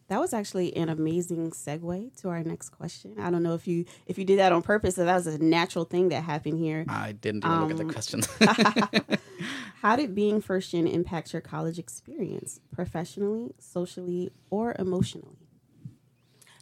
That 0.09 0.21
was 0.21 0.33
actually 0.33 0.77
an 0.77 0.89
amazing 0.89 1.51
segue 1.51 2.21
to 2.21 2.29
our 2.29 2.43
next 2.45 2.71
question. 2.71 3.17
I 3.19 3.31
don't 3.31 3.43
know 3.43 3.55
if 3.55 3.67
you 3.67 3.85
if 4.07 4.19
you 4.19 4.25
did 4.25 4.39
that 4.39 4.53
on 4.53 4.63
purpose, 4.63 4.99
or 4.99 5.05
that 5.05 5.15
was 5.15 5.27
a 5.27 5.39
natural 5.39 5.85
thing 5.85 6.11
that 6.11 6.23
happened 6.23 6.59
here. 6.59 6.85
I 6.89 7.13
didn't 7.13 7.45
even 7.45 7.61
look 7.61 7.71
at 7.73 7.77
the 7.77 7.83
um, 7.83 7.91
questions. 7.91 8.29
How 9.83 9.97
did 9.97 10.15
being 10.15 10.41
first 10.41 10.71
gen 10.71 10.87
impact 10.87 11.33
your 11.33 11.43
college 11.43 11.79
experience, 11.79 12.61
professionally, 12.73 13.55
socially, 13.59 14.31
or 14.51 14.77
emotionally? 14.79 15.39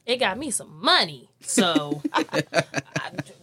It 0.07 0.17
got 0.17 0.39
me 0.39 0.51
some 0.51 0.81
money. 0.83 1.31
So 1.41 2.03
I, 2.13 2.43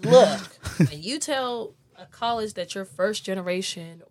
look, 0.03 0.41
when 0.77 1.01
you 1.01 1.19
tell 1.19 1.73
a 1.95 2.05
college 2.05 2.53
that 2.55 2.75
you're 2.75 2.85
first 2.85 3.23
generation 3.23 4.03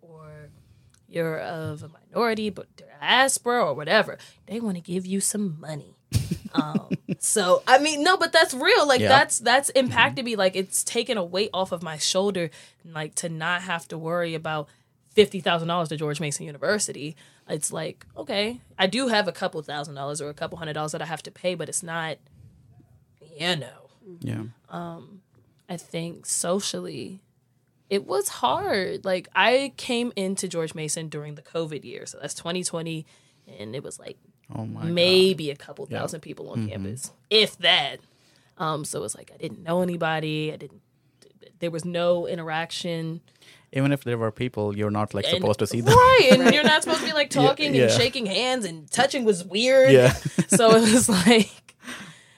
you're 1.11 1.39
of 1.39 1.83
a 1.83 1.89
minority, 1.89 2.49
but 2.49 2.67
diaspora 2.99 3.65
or 3.65 3.73
whatever, 3.73 4.17
they 4.47 4.59
want 4.59 4.75
to 4.77 4.81
give 4.81 5.05
you 5.05 5.19
some 5.21 5.59
money. 5.59 5.95
Um, 6.53 6.89
so 7.19 7.63
I 7.65 7.79
mean, 7.79 8.03
no, 8.03 8.17
but 8.17 8.33
that's 8.33 8.53
real. 8.53 8.85
Like 8.85 8.99
Yeah. 8.99 9.07
that's 9.07 9.39
that's 9.39 9.69
impacted 9.69 10.25
me. 10.25 10.35
Like 10.35 10.57
it's 10.57 10.83
taken 10.83 11.17
a 11.17 11.23
weight 11.23 11.49
off 11.53 11.71
of 11.71 11.81
my 11.81 11.97
shoulder, 11.97 12.49
like 12.83 13.15
to 13.15 13.29
not 13.29 13.61
have 13.61 13.87
to 13.87 13.97
worry 13.97 14.33
about 14.35 14.67
fifty 15.15 15.39
thousand 15.39 15.69
dollars 15.69 15.87
to 15.89 15.95
George 15.95 16.19
Mason 16.19 16.45
University. 16.45 17.15
It's 17.47 17.71
like 17.71 18.05
okay, 18.17 18.59
I 18.77 18.87
do 18.87 19.07
have 19.07 19.29
a 19.29 19.31
couple 19.31 19.61
thousand 19.61 19.95
dollars 19.95 20.19
or 20.19 20.27
a 20.27 20.33
couple 20.33 20.57
hundred 20.57 20.73
dollars 20.73 20.91
that 20.91 21.01
I 21.01 21.05
have 21.05 21.23
to 21.23 21.31
pay, 21.31 21.55
but 21.55 21.69
it's 21.69 21.83
not, 21.83 22.17
you 23.37 23.55
know. 23.55 23.89
yeah. 24.19 24.43
Um, 24.69 25.21
I 25.69 25.77
think 25.77 26.25
socially, 26.25 27.21
it 27.91 28.07
was 28.07 28.27
hard. 28.29 29.05
Like 29.05 29.27
I 29.35 29.73
came 29.77 30.11
into 30.15 30.47
George 30.47 30.73
Mason 30.73 31.09
during 31.09 31.35
the 31.35 31.41
COVID 31.43 31.83
year, 31.83 32.05
so 32.07 32.17
that's 32.19 32.33
2020, 32.33 33.05
and 33.59 33.75
it 33.75 33.83
was 33.83 33.99
like 33.99 34.17
Oh 34.55 34.65
my 34.65 34.81
God. 34.81 34.91
maybe 34.91 35.51
a 35.51 35.55
couple 35.55 35.85
thousand 35.85 36.21
people 36.21 36.49
on 36.49 36.67
campus, 36.67 37.11
if 37.29 37.57
that. 37.59 37.97
Um, 38.57 38.85
so 38.85 39.03
it's 39.03 39.15
like 39.15 39.31
I 39.33 39.37
didn't 39.37 39.61
know 39.63 39.81
anybody. 39.81 40.51
I 40.53 40.55
didn't. 40.55 40.81
There 41.59 41.69
was 41.71 41.85
no 41.85 42.27
interaction. 42.27 43.21
Even 43.73 43.91
if 43.91 44.03
there 44.03 44.17
were 44.17 44.31
people, 44.31 44.75
you're 44.75 44.91
not 44.91 45.13
like 45.13 45.25
And- 45.25 45.35
supposed 45.37 45.59
to 45.59 45.67
see 45.67 45.81
them. 45.81 45.93
right? 45.93 46.29
And 46.33 46.53
you're 46.53 46.63
not 46.63 46.83
supposed 46.83 47.01
to 47.01 47.05
be 47.07 47.13
like 47.13 47.29
talking 47.43 47.73
yeah. 47.75 47.83
and 47.83 47.91
shaking 47.91 48.25
hands 48.25 48.65
and 48.65 48.89
touching 48.91 49.23
was 49.25 49.43
weird. 49.45 49.91
Yeah. 49.91 50.13
so 50.47 50.75
it 50.75 50.81
was 50.93 51.07
like 51.07 51.75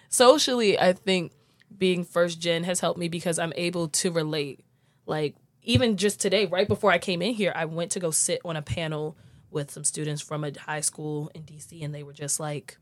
socially, 0.09 0.79
I 0.79 0.93
think 0.93 1.31
being 1.77 2.03
first 2.03 2.39
gen 2.39 2.63
has 2.65 2.79
helped 2.79 2.99
me 2.99 3.07
because 3.07 3.39
I'm 3.39 3.53
able 3.55 3.87
to 3.89 4.11
relate. 4.11 4.63
Like 5.05 5.35
even 5.63 5.97
just 5.97 6.19
today, 6.19 6.45
right 6.45 6.67
before 6.67 6.91
I 6.91 6.97
came 6.97 7.21
in 7.21 7.33
here, 7.33 7.53
I 7.55 7.65
went 7.65 7.91
to 7.91 7.99
go 7.99 8.11
sit 8.11 8.41
on 8.43 8.55
a 8.55 8.61
panel 8.61 9.15
with 9.49 9.71
some 9.71 9.83
students 9.83 10.21
from 10.21 10.43
a 10.43 10.51
high 10.57 10.81
school 10.81 11.31
in 11.33 11.43
DC, 11.43 11.83
and 11.83 11.93
they 11.93 12.03
were 12.03 12.13
just 12.13 12.39
like, 12.39 12.77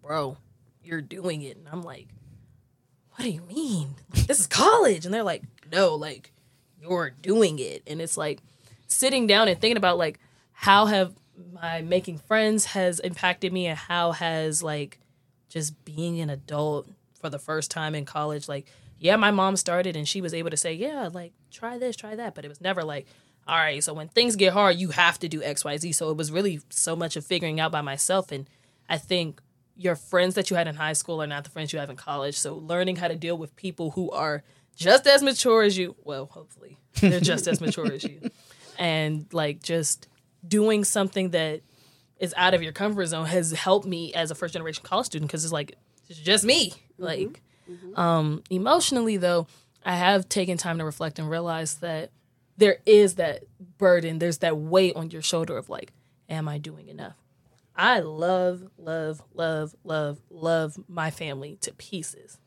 "Bro, 0.00 0.36
you're 0.82 1.00
doing 1.00 1.42
it," 1.42 1.56
and 1.56 1.68
I'm 1.68 1.82
like, 1.82 2.08
"What 3.12 3.24
do 3.24 3.30
you 3.30 3.42
mean? 3.42 3.96
This 4.26 4.40
is 4.40 4.46
college?" 4.46 5.04
And 5.04 5.12
they're 5.12 5.22
like, 5.22 5.42
"No, 5.70 5.94
like 5.94 6.32
you're 6.80 7.10
doing 7.10 7.58
it," 7.58 7.82
and 7.86 8.00
it's 8.00 8.16
like 8.16 8.40
sitting 8.86 9.26
down 9.26 9.48
and 9.48 9.60
thinking 9.60 9.76
about 9.76 9.98
like 9.98 10.20
how 10.52 10.86
have 10.86 11.14
my 11.52 11.80
making 11.82 12.18
friends 12.18 12.66
has 12.66 13.00
impacted 13.00 13.52
me 13.52 13.66
and 13.66 13.78
how 13.78 14.12
has 14.12 14.62
like 14.62 15.00
just 15.48 15.84
being 15.84 16.20
an 16.20 16.30
adult 16.30 16.88
for 17.20 17.30
the 17.30 17.38
first 17.38 17.70
time 17.70 17.94
in 17.94 18.04
college 18.04 18.48
like 18.48 18.66
yeah 19.02 19.16
my 19.16 19.30
mom 19.30 19.56
started 19.56 19.96
and 19.96 20.08
she 20.08 20.20
was 20.20 20.32
able 20.32 20.48
to 20.48 20.56
say 20.56 20.72
yeah 20.72 21.10
like 21.12 21.32
try 21.50 21.76
this 21.76 21.96
try 21.96 22.14
that 22.14 22.34
but 22.34 22.44
it 22.44 22.48
was 22.48 22.60
never 22.60 22.82
like 22.82 23.06
all 23.46 23.56
right 23.56 23.82
so 23.82 23.92
when 23.92 24.08
things 24.08 24.36
get 24.36 24.52
hard 24.52 24.76
you 24.76 24.88
have 24.88 25.18
to 25.18 25.28
do 25.28 25.40
xyz 25.40 25.94
so 25.94 26.10
it 26.10 26.16
was 26.16 26.30
really 26.30 26.60
so 26.70 26.96
much 26.96 27.16
of 27.16 27.26
figuring 27.26 27.60
out 27.60 27.72
by 27.72 27.80
myself 27.82 28.32
and 28.32 28.48
i 28.88 28.96
think 28.96 29.42
your 29.76 29.96
friends 29.96 30.36
that 30.36 30.50
you 30.50 30.56
had 30.56 30.68
in 30.68 30.76
high 30.76 30.92
school 30.92 31.20
are 31.20 31.26
not 31.26 31.44
the 31.44 31.50
friends 31.50 31.72
you 31.72 31.78
have 31.78 31.90
in 31.90 31.96
college 31.96 32.38
so 32.38 32.54
learning 32.54 32.96
how 32.96 33.08
to 33.08 33.16
deal 33.16 33.36
with 33.36 33.54
people 33.56 33.90
who 33.90 34.10
are 34.12 34.42
just 34.76 35.06
as 35.06 35.22
mature 35.22 35.62
as 35.62 35.76
you 35.76 35.94
well 36.04 36.26
hopefully 36.26 36.78
they're 37.00 37.20
just 37.20 37.46
as 37.48 37.60
mature 37.60 37.92
as 37.92 38.04
you 38.04 38.20
and 38.78 39.26
like 39.32 39.62
just 39.62 40.08
doing 40.46 40.84
something 40.84 41.30
that 41.30 41.60
is 42.18 42.32
out 42.36 42.54
of 42.54 42.62
your 42.62 42.72
comfort 42.72 43.06
zone 43.06 43.26
has 43.26 43.50
helped 43.50 43.86
me 43.86 44.14
as 44.14 44.30
a 44.30 44.34
first 44.34 44.54
generation 44.54 44.84
college 44.84 45.06
student 45.06 45.28
because 45.28 45.44
it's 45.44 45.52
like 45.52 45.74
it's 46.08 46.20
just 46.20 46.44
me 46.44 46.70
mm-hmm. 46.70 47.02
like 47.02 47.42
um 47.94 48.42
emotionally 48.50 49.16
though 49.16 49.46
i 49.84 49.94
have 49.94 50.28
taken 50.28 50.56
time 50.56 50.78
to 50.78 50.84
reflect 50.84 51.18
and 51.18 51.30
realize 51.30 51.76
that 51.76 52.10
there 52.56 52.78
is 52.86 53.16
that 53.16 53.42
burden. 53.78 54.18
There's 54.18 54.38
that 54.38 54.56
weight 54.56 54.94
on 54.96 55.10
your 55.10 55.22
shoulder 55.22 55.56
of 55.56 55.68
like 55.68 55.92
am 56.28 56.48
i 56.48 56.58
doing 56.58 56.88
enough? 56.88 57.16
I 57.74 58.00
love 58.00 58.64
love 58.78 59.22
love 59.34 59.74
love 59.84 60.20
love 60.30 60.78
my 60.88 61.10
family 61.10 61.58
to 61.62 61.72
pieces. 61.72 62.38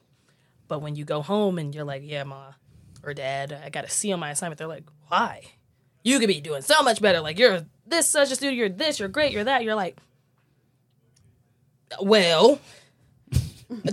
But 0.67 0.81
when 0.81 0.95
you 0.95 1.05
go 1.05 1.22
home 1.22 1.57
and 1.57 1.74
you're 1.74 1.84
like 1.84 2.03
yeah 2.05 2.24
ma 2.24 2.53
or 3.03 3.13
dad 3.13 3.60
i 3.63 3.69
got 3.69 3.86
a 3.86 3.89
c 3.89 4.12
on 4.12 4.19
my 4.19 4.31
assignment 4.31 4.57
they're 4.57 4.67
like 4.67 4.86
why? 5.07 5.41
You 6.03 6.19
could 6.19 6.27
be 6.27 6.39
doing 6.39 6.62
so 6.62 6.81
much 6.84 7.01
better. 7.01 7.19
Like 7.19 7.39
you're 7.39 7.65
this 7.86 8.07
such 8.07 8.31
a 8.31 8.36
student, 8.36 8.57
you're 8.57 8.69
this, 8.69 9.00
you're 9.00 9.10
great, 9.10 9.31
you're 9.31 9.43
that. 9.43 9.63
You're 9.63 9.75
like, 9.75 9.98
well, 12.00 12.60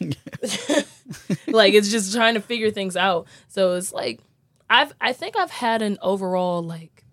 like 1.48 1.74
it's 1.74 1.90
just 1.90 2.14
trying 2.14 2.34
to 2.34 2.40
figure 2.40 2.70
things 2.70 2.96
out. 2.96 3.26
So 3.48 3.74
it's 3.74 3.92
like 3.92 4.20
I've 4.68 4.92
I 5.00 5.12
think 5.12 5.36
I've 5.36 5.50
had 5.50 5.82
an 5.82 5.98
overall 6.02 6.62
like 6.62 7.04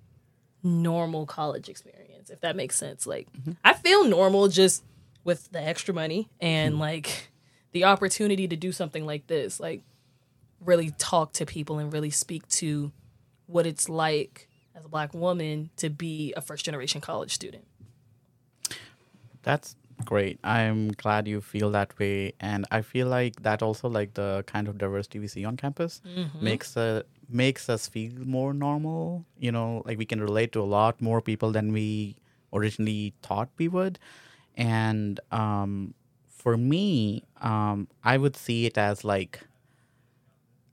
normal 0.64 1.26
college 1.26 1.70
experience, 1.70 2.30
if 2.30 2.42
that 2.42 2.56
makes 2.56 2.76
sense. 2.76 3.06
Like 3.06 3.32
mm-hmm. 3.34 3.54
I 3.64 3.74
feel 3.74 4.06
normal 4.06 4.48
just 4.48 4.84
with 5.24 5.52
the 5.52 5.62
extra 5.62 5.94
money 5.94 6.30
and 6.42 6.74
mm-hmm. 6.74 6.82
like 6.82 7.30
the 7.72 7.86
opportunity 7.86 8.48
to 8.48 8.56
do 8.56 8.72
something 8.72 9.06
like 9.06 9.28
this, 9.28 9.60
like 9.60 9.82
really 10.60 10.92
talk 10.98 11.34
to 11.34 11.46
people 11.46 11.80
and 11.80 11.92
really 11.92 12.10
speak 12.10 12.48
to 12.48 12.92
what 13.48 13.66
it's 13.66 13.90
like 13.90 14.48
as 14.76 14.86
a 14.86 14.90
black 14.90 15.14
woman 15.14 15.70
to 15.78 15.90
be 15.90 16.34
a 16.36 16.42
first 16.42 16.66
generation 16.66 17.02
college 17.02 17.34
student. 17.34 17.66
That's 19.44 19.76
great. 20.04 20.40
I'm 20.44 20.90
glad 20.90 21.28
you 21.28 21.42
feel 21.42 21.72
that 21.72 21.98
way, 22.00 22.34
and 22.40 22.66
I 22.72 22.82
feel 22.82 23.08
like 23.08 23.42
that 23.44 23.62
also 23.62 23.88
like 23.90 24.14
the 24.14 24.44
kind 24.48 24.68
of 24.68 24.78
diversity 24.78 25.20
we 25.20 25.28
see 25.28 25.46
on 25.46 25.58
campus 25.58 26.02
makes 26.42 26.76
a 26.78 27.04
makes 27.30 27.70
us 27.70 27.88
feel 27.88 28.12
more 28.26 28.54
normal. 28.54 29.26
You 29.40 29.52
know, 29.52 29.82
like 29.86 29.98
we 29.98 30.06
can 30.06 30.22
relate 30.22 30.52
to 30.54 30.62
a 30.62 30.70
lot 30.80 31.02
more 31.02 31.22
people 31.22 31.52
than 31.52 31.72
we 31.74 32.16
originally 32.54 33.14
thought 33.24 33.50
we 33.58 33.68
would, 33.68 33.98
and 34.56 35.20
um, 35.32 35.94
for 36.30 36.58
me, 36.58 37.24
um, 37.42 37.88
I 38.04 38.18
would 38.18 38.36
see 38.36 38.66
it 38.66 38.78
as 38.78 39.04
like 39.04 39.40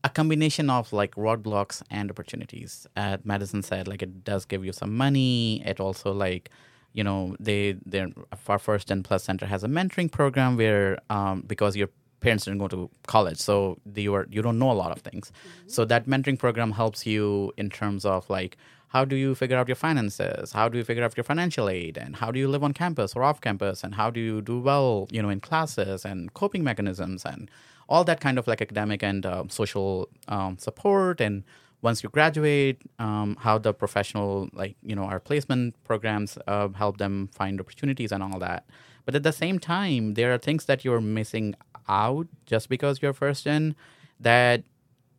a 0.03 0.09
combination 0.09 0.71
of 0.71 0.93
like 0.93 1.15
roadblocks 1.15 1.83
and 1.91 2.11
opportunities. 2.11 2.87
Uh, 2.97 3.19
Madison 3.25 3.63
said 3.63 3.87
like 3.87 4.03
it 4.03 4.25
does 4.25 4.45
give 4.47 4.65
you 4.65 4.73
some 4.73 4.97
money. 4.97 5.63
It 5.65 5.79
also 5.81 6.13
like 6.13 6.51
you 6.93 7.05
know 7.05 7.37
they 7.39 7.77
their 7.85 8.09
our 8.49 8.59
first 8.59 8.89
gen 8.89 9.03
plus 9.03 9.25
center 9.25 9.47
has 9.47 9.63
a 9.65 9.69
mentoring 9.69 10.11
program 10.11 10.57
where 10.57 10.99
um, 11.11 11.43
because 11.47 11.77
your 11.77 11.89
parents 12.21 12.45
didn't 12.45 12.59
go 12.59 12.69
to 12.69 12.91
college 13.07 13.39
so 13.39 13.79
you 13.95 14.15
are 14.15 14.27
you 14.31 14.43
don't 14.43 14.59
know 14.59 14.71
a 14.71 14.79
lot 14.85 14.93
of 14.93 14.99
things. 14.99 15.33
So 15.67 15.85
that 15.87 16.07
mentoring 16.07 16.39
program 16.39 16.73
helps 16.73 17.07
you 17.07 17.53
in 17.57 17.71
terms 17.71 18.05
of 18.05 18.29
like 18.29 18.57
how 18.89 19.05
do 19.05 19.15
you 19.15 19.37
figure 19.37 19.57
out 19.57 19.69
your 19.69 19.77
finances? 19.77 20.51
How 20.51 20.69
do 20.69 20.77
you 20.77 20.83
figure 20.83 21.05
out 21.05 21.17
your 21.17 21.23
financial 21.23 21.69
aid? 21.69 21.97
And 21.97 22.17
how 22.17 22.33
do 22.33 22.41
you 22.41 22.49
live 22.49 22.65
on 22.65 22.73
campus 22.73 23.15
or 23.15 23.23
off 23.23 23.41
campus? 23.41 23.85
And 23.85 23.95
how 23.95 24.11
do 24.11 24.19
you 24.19 24.43
do 24.43 24.61
well 24.61 25.07
you 25.11 25.23
know 25.23 25.31
in 25.31 25.41
classes 25.41 26.05
and 26.05 26.35
coping 26.35 26.65
mechanisms 26.65 27.25
and 27.25 27.51
all 27.89 28.05
that 28.05 28.21
kind 28.21 28.39
of 28.39 28.47
like 28.47 28.61
academic 28.63 29.03
and 29.03 29.27
uh, 29.27 29.45
social 29.49 30.09
um, 30.29 30.59
support 30.59 31.21
and 31.21 31.43
once 31.83 32.03
you 32.03 32.09
graduate 32.11 32.83
um, 32.99 33.37
how 33.41 33.59
the 33.59 33.73
professional 33.73 34.49
like 34.53 34.77
you 34.83 34.95
know 34.95 35.05
our 35.05 35.21
placement 35.21 35.75
programs 35.85 36.39
uh, 36.47 36.69
help 36.69 36.99
them 36.99 37.29
find 37.33 37.61
opportunities 37.61 38.13
and 38.13 38.23
all 38.23 38.39
that. 38.39 38.67
But 39.05 39.15
at 39.15 39.23
the 39.23 39.33
same 39.33 39.59
time 39.59 40.15
there 40.15 40.33
are 40.33 40.39
things 40.39 40.67
that 40.67 40.85
you're 40.85 41.01
missing 41.01 41.55
out 41.89 42.27
just 42.47 42.69
because 42.69 43.03
you're 43.03 43.13
first 43.13 43.45
gen 43.45 43.75
that 44.19 44.63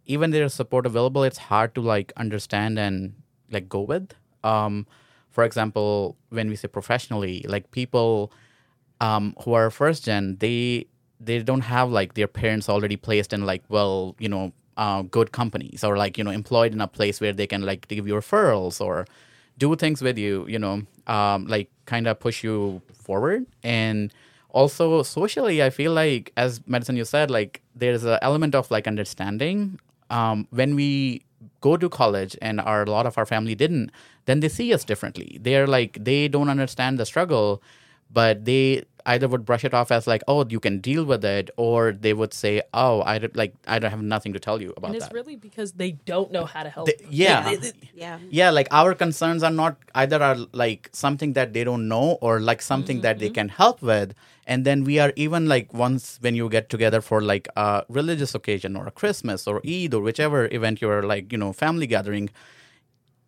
even 0.05 0.31
there's 0.31 0.53
support 0.53 0.85
available 0.85 1.23
it's 1.23 1.37
hard 1.37 1.73
to 1.75 1.81
like 1.81 2.13
understand 2.17 2.77
and 2.79 3.13
like 3.49 3.67
go 3.67 3.81
with. 3.81 4.13
Um, 4.43 4.87
for 5.29 5.43
example 5.43 6.17
when 6.29 6.49
we 6.49 6.55
say 6.55 6.67
professionally 6.67 7.45
like 7.47 7.71
people 7.71 8.31
um, 8.99 9.35
who 9.43 9.53
are 9.53 9.69
first 9.71 10.05
gen 10.05 10.37
they 10.39 10.85
they 11.19 11.39
don't 11.39 11.61
have 11.61 11.89
like 11.89 12.15
their 12.15 12.27
parents 12.27 12.67
already 12.67 12.97
placed 12.97 13.31
in 13.33 13.45
like 13.45 13.63
well 13.69 14.15
you 14.19 14.27
know 14.27 14.51
uh, 14.81 15.03
good 15.17 15.31
companies 15.31 15.83
or 15.83 15.95
like 16.03 16.17
you 16.17 16.23
know 16.23 16.31
employed 16.31 16.71
in 16.73 16.81
a 16.81 16.87
place 16.87 17.21
where 17.21 17.33
they 17.39 17.45
can 17.53 17.61
like 17.61 17.87
give 17.87 18.07
you 18.07 18.15
referrals 18.15 18.81
or 18.81 19.05
do 19.59 19.75
things 19.75 20.01
with 20.01 20.17
you 20.17 20.45
you 20.47 20.57
know 20.57 20.81
um, 21.15 21.45
like 21.45 21.69
kind 21.85 22.07
of 22.07 22.19
push 22.19 22.43
you 22.43 22.81
forward. 22.93 23.45
And 23.63 24.11
also 24.53 25.01
socially 25.01 25.63
i 25.63 25.69
feel 25.69 25.93
like 25.93 26.23
as 26.35 26.59
Madison 26.67 26.97
you 26.97 27.05
said 27.05 27.31
like 27.31 27.61
there's 27.73 28.03
an 28.03 28.19
element 28.21 28.53
of 28.55 28.69
like 28.75 28.85
understanding. 28.93 29.79
Um, 30.09 30.45
when 30.49 30.75
we 30.75 31.23
go 31.61 31.77
to 31.77 31.87
college 31.87 32.35
and 32.41 32.59
our 32.59 32.83
a 32.83 32.91
lot 32.97 33.05
of 33.05 33.17
our 33.19 33.25
family 33.25 33.55
didn't 33.55 33.91
then 34.25 34.41
they 34.41 34.49
see 34.49 34.73
us 34.73 34.83
differently. 34.83 35.37
They're 35.45 35.67
like 35.77 35.93
they 36.09 36.27
don't 36.27 36.49
understand 36.49 36.93
the 36.99 37.05
struggle 37.05 37.61
but 38.13 38.45
they 38.45 38.83
either 39.05 39.27
would 39.27 39.45
brush 39.45 39.65
it 39.65 39.73
off 39.73 39.91
as 39.91 40.07
like, 40.07 40.21
oh, 40.27 40.45
you 40.47 40.59
can 40.59 40.79
deal 40.79 41.03
with 41.03 41.23
it, 41.25 41.49
or 41.57 41.91
they 41.91 42.13
would 42.13 42.33
say, 42.33 42.61
oh, 42.73 43.01
I 43.01 43.19
don't, 43.19 43.35
like 43.35 43.53
I 43.67 43.79
don't 43.79 43.91
have 43.91 44.01
nothing 44.01 44.33
to 44.33 44.39
tell 44.39 44.61
you 44.61 44.73
about 44.77 44.89
and 44.89 44.95
it's 44.95 45.05
that. 45.05 45.13
really 45.13 45.35
because 45.35 45.73
they 45.73 45.91
don't 45.91 46.31
know 46.31 46.45
how 46.45 46.63
to 46.63 46.69
help. 46.69 46.87
They- 46.87 47.05
yeah. 47.09 47.41
They- 47.43 47.55
they- 47.55 47.73
Yeah. 47.93 48.19
yeah, 48.29 48.49
like 48.49 48.67
our 48.71 48.93
concerns 48.93 49.43
are 49.43 49.51
not 49.51 49.77
either 49.95 50.21
are 50.21 50.37
like 50.51 50.89
something 50.91 51.33
that 51.33 51.53
they 51.53 51.63
don't 51.63 51.87
know 51.87 52.17
or 52.21 52.39
like 52.39 52.61
something 52.61 52.97
mm-hmm, 52.97 53.03
that 53.03 53.19
they 53.19 53.27
mm-hmm. 53.27 53.33
can 53.35 53.49
help 53.49 53.81
with. 53.81 54.13
And 54.47 54.65
then 54.65 54.83
we 54.83 54.99
are 54.99 55.13
even 55.15 55.47
like 55.47 55.73
once 55.73 56.17
when 56.21 56.35
you 56.35 56.49
get 56.49 56.69
together 56.69 57.01
for 57.01 57.21
like 57.21 57.47
a 57.55 57.83
religious 57.89 58.35
occasion 58.35 58.75
or 58.75 58.87
a 58.87 58.91
Christmas 58.91 59.47
or 59.47 59.61
Eid 59.65 59.93
or 59.93 60.01
whichever 60.01 60.47
event 60.51 60.81
you're 60.81 61.03
like, 61.03 61.31
you 61.31 61.37
know, 61.37 61.53
family 61.53 61.87
gathering, 61.87 62.29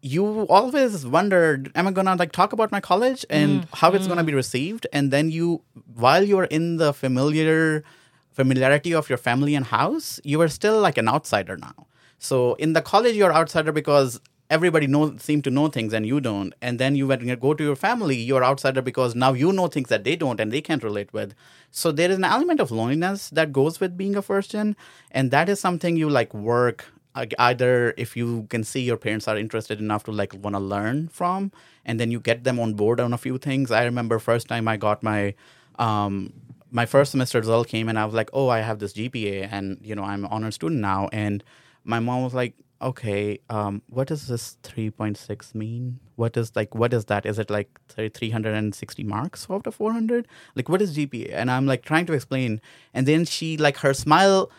you 0.04 0.44
always 0.48 1.06
wondered, 1.08 1.72
am 1.76 1.88
I 1.88 1.92
gonna 1.92 2.16
like 2.16 2.34
talk 2.34 2.52
about 2.52 2.72
my 2.72 2.82
college 2.82 3.26
and 3.30 3.62
mm-hmm. 3.62 3.76
how 3.76 3.92
it's 3.94 4.06
gonna 4.06 4.24
be 4.24 4.32
mm-hmm. 4.32 4.38
received? 4.38 4.86
And 4.92 5.12
then 5.12 5.32
you, 5.32 5.62
while 5.96 6.24
you're 6.24 6.44
in 6.44 6.78
the 6.78 6.94
familiar 6.94 7.84
familiarity 8.32 8.94
of 8.94 9.08
your 9.08 9.18
family 9.18 9.56
and 9.56 9.66
house, 9.66 10.20
you 10.24 10.42
are 10.42 10.50
still 10.50 10.82
like 10.82 10.98
an 10.98 11.08
outsider 11.08 11.56
now. 11.56 11.88
So 12.18 12.56
in 12.56 12.74
the 12.74 12.82
college, 12.82 13.16
you're 13.16 13.34
outsider 13.34 13.72
because 13.72 14.20
everybody 14.50 14.88
know 14.88 15.16
seem 15.18 15.42
to 15.42 15.50
know 15.50 15.68
things 15.70 15.94
and 15.94 16.06
you 16.06 16.20
don't. 16.20 16.54
And 16.62 16.80
then 16.80 16.96
you 16.96 17.08
when 17.08 17.26
you 17.28 17.36
go 17.38 17.54
to 17.54 17.64
your 17.64 17.76
family, 17.76 18.18
you're 18.18 18.44
outsider 18.44 18.82
because 18.82 19.16
now 19.16 19.32
you 19.32 19.54
know 19.54 19.68
things 19.68 19.90
that 19.90 20.04
they 20.04 20.16
don't 20.16 20.40
and 20.40 20.52
they 20.52 20.62
can't 20.62 20.84
relate 20.84 21.14
with. 21.14 21.34
So 21.72 21.92
there 21.92 22.12
is 22.12 22.18
an 22.18 22.26
element 22.26 22.60
of 22.60 22.72
loneliness 22.72 23.30
that 23.30 23.54
goes 23.54 23.80
with 23.80 23.98
being 23.98 24.16
a 24.16 24.22
first 24.22 24.52
gen, 24.52 24.76
and 25.12 25.32
that 25.32 25.48
is 25.48 25.60
something 25.60 25.96
you 25.96 26.10
like 26.10 26.34
work 26.34 26.93
either 27.16 27.94
if 27.98 28.18
you 28.18 28.48
can 28.50 28.64
see 28.64 28.82
your 28.82 28.98
parents 28.98 29.28
are 29.28 29.38
interested 29.38 29.80
enough 29.80 30.04
to 30.06 30.12
like 30.12 30.34
want 30.34 30.56
to 30.56 30.60
learn 30.60 31.08
from 31.10 31.52
and 31.86 32.00
then 32.00 32.12
you 32.12 32.20
get 32.20 32.44
them 32.44 32.60
on 32.60 32.74
board 32.74 33.00
on 33.00 33.14
a 33.14 33.18
few 33.18 33.38
things. 33.38 33.72
I 33.72 33.84
remember 33.86 34.20
first 34.20 34.48
time 34.48 34.68
i 34.68 34.78
got 34.78 35.04
my 35.04 35.34
um 35.78 36.34
my 36.72 36.86
first 36.86 37.12
semester 37.12 37.40
result 37.40 37.68
came 37.68 37.88
and 37.88 38.00
i 38.00 38.06
was 38.06 38.16
like 38.16 38.30
oh 38.34 38.50
i 38.50 38.60
have 38.60 38.80
this 38.80 38.94
gpa 38.94 39.48
and 39.52 39.78
you 39.84 39.96
know 39.96 40.04
i'm 40.04 40.26
an 40.26 40.32
honor 40.32 40.52
student 40.52 40.82
now. 40.82 41.10
And 41.12 41.44
my 41.84 42.00
mom 42.00 42.24
was 42.24 42.34
like 42.34 42.56
okay 42.82 43.40
um 43.50 43.82
what 43.88 44.08
does 44.08 44.28
this 44.28 44.58
3.6 44.64 45.56
mean? 45.56 46.00
What 46.16 46.36
is 46.36 46.56
like 46.56 46.74
what 46.76 46.94
is 46.94 47.06
that? 47.06 47.26
Is 47.26 47.38
it 47.40 47.50
like 47.50 47.70
th- 47.96 48.14
360 48.14 49.04
marks 49.04 49.48
out 49.50 49.68
of 49.68 49.76
400 49.76 50.28
like 50.56 50.68
what 50.68 50.82
is 50.82 50.98
gpa 50.98 51.32
and 51.34 51.50
i'm 51.52 51.66
like 51.66 51.84
trying 51.86 52.06
to 52.08 52.14
explain. 52.14 52.60
And 52.94 53.08
then 53.08 53.26
she 53.26 53.56
like 53.58 53.78
her 53.78 53.94
smile 53.94 54.52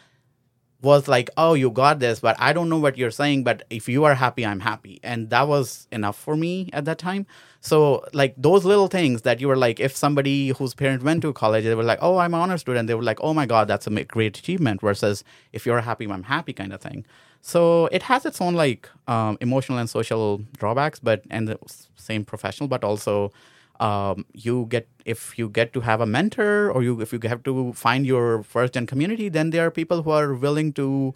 was 0.85 1.09
like, 1.09 1.31
"Oh, 1.37 1.55
you 1.55 1.71
got 1.71 1.99
this," 1.99 2.21
but 2.21 2.37
I 2.39 2.53
don't 2.53 2.69
know 2.69 2.79
what 2.79 2.97
you're 2.99 3.11
saying. 3.11 3.45
But 3.45 3.65
if 3.71 3.89
you 3.89 4.05
are 4.05 4.15
happy, 4.15 4.47
I'm 4.47 4.61
happy, 4.61 5.01
and 5.03 5.31
that 5.31 5.49
was 5.49 5.89
enough 5.91 6.17
for 6.17 6.37
me 6.37 6.71
at 6.73 6.85
that 6.85 6.99
time. 6.99 7.27
So, 7.61 8.05
like 8.13 8.35
those 8.37 8.65
little 8.65 8.89
things 8.89 9.23
that 9.23 9.41
you 9.41 9.49
were 9.49 9.57
like, 9.57 9.81
if 9.81 9.97
somebody 9.97 10.49
whose 10.49 10.75
parents 10.75 11.03
went 11.05 11.23
to 11.23 11.33
college, 11.33 11.65
they 11.65 11.75
were 11.75 11.83
like, 11.83 11.99
"Oh, 12.03 12.19
I'm 12.19 12.35
an 12.35 12.41
honor 12.41 12.59
student," 12.59 12.87
they 12.89 12.95
were 12.95 13.03
like, 13.03 13.19
"Oh 13.23 13.35
my 13.35 13.47
god, 13.47 13.69
that's 13.69 13.87
a 13.87 14.05
great 14.05 14.39
achievement." 14.39 14.81
Versus, 14.83 15.25
if 15.53 15.67
you're 15.67 15.81
happy, 15.81 16.07
I'm 16.09 16.25
happy, 16.25 16.53
kind 16.53 16.73
of 16.73 16.81
thing. 16.81 17.05
So 17.41 17.87
it 17.93 18.05
has 18.05 18.25
its 18.25 18.41
own 18.41 18.55
like 18.55 18.89
um, 19.07 19.37
emotional 19.41 19.79
and 19.79 19.89
social 19.91 20.39
drawbacks, 20.57 21.01
but 21.01 21.23
and 21.31 21.49
the 21.49 21.59
same 21.97 22.25
professional, 22.25 22.69
but 22.69 22.85
also 22.85 23.33
um, 23.81 24.25
you 24.33 24.67
get 24.71 24.89
if 25.05 25.39
you 25.39 25.49
get 25.49 25.73
to 25.73 25.81
have 25.81 26.01
a 26.01 26.07
mentor 26.07 26.71
or 26.71 26.83
you 26.83 27.01
if 27.01 27.13
you 27.13 27.21
have 27.25 27.43
to 27.45 27.73
find 27.73 28.07
your 28.07 28.43
first 28.43 28.75
gen 28.75 28.87
community 28.87 29.29
then 29.29 29.51
there 29.51 29.67
are 29.67 29.71
people 29.71 30.03
who 30.03 30.11
are 30.11 30.35
willing 30.35 30.73
to 30.73 31.13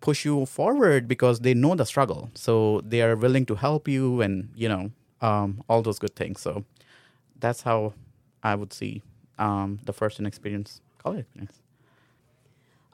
push 0.00 0.24
you 0.24 0.46
forward 0.46 1.08
because 1.08 1.40
they 1.40 1.54
know 1.54 1.74
the 1.76 1.86
struggle. 1.86 2.30
So 2.34 2.82
they 2.84 3.02
are 3.02 3.16
willing 3.16 3.46
to 3.46 3.54
help 3.54 3.88
you 3.88 4.20
and 4.20 4.50
you 4.56 4.68
know 4.68 4.90
um, 5.20 5.62
all 5.68 5.82
those 5.82 5.98
good 5.98 6.16
things. 6.16 6.40
So 6.40 6.64
that's 7.40 7.62
how 7.62 7.94
i 8.42 8.54
would 8.54 8.72
see 8.72 9.02
um, 9.38 9.78
the 9.84 9.92
first 9.92 10.16
gen 10.18 10.26
experience 10.26 10.80
college 10.98 11.20
experience 11.20 11.60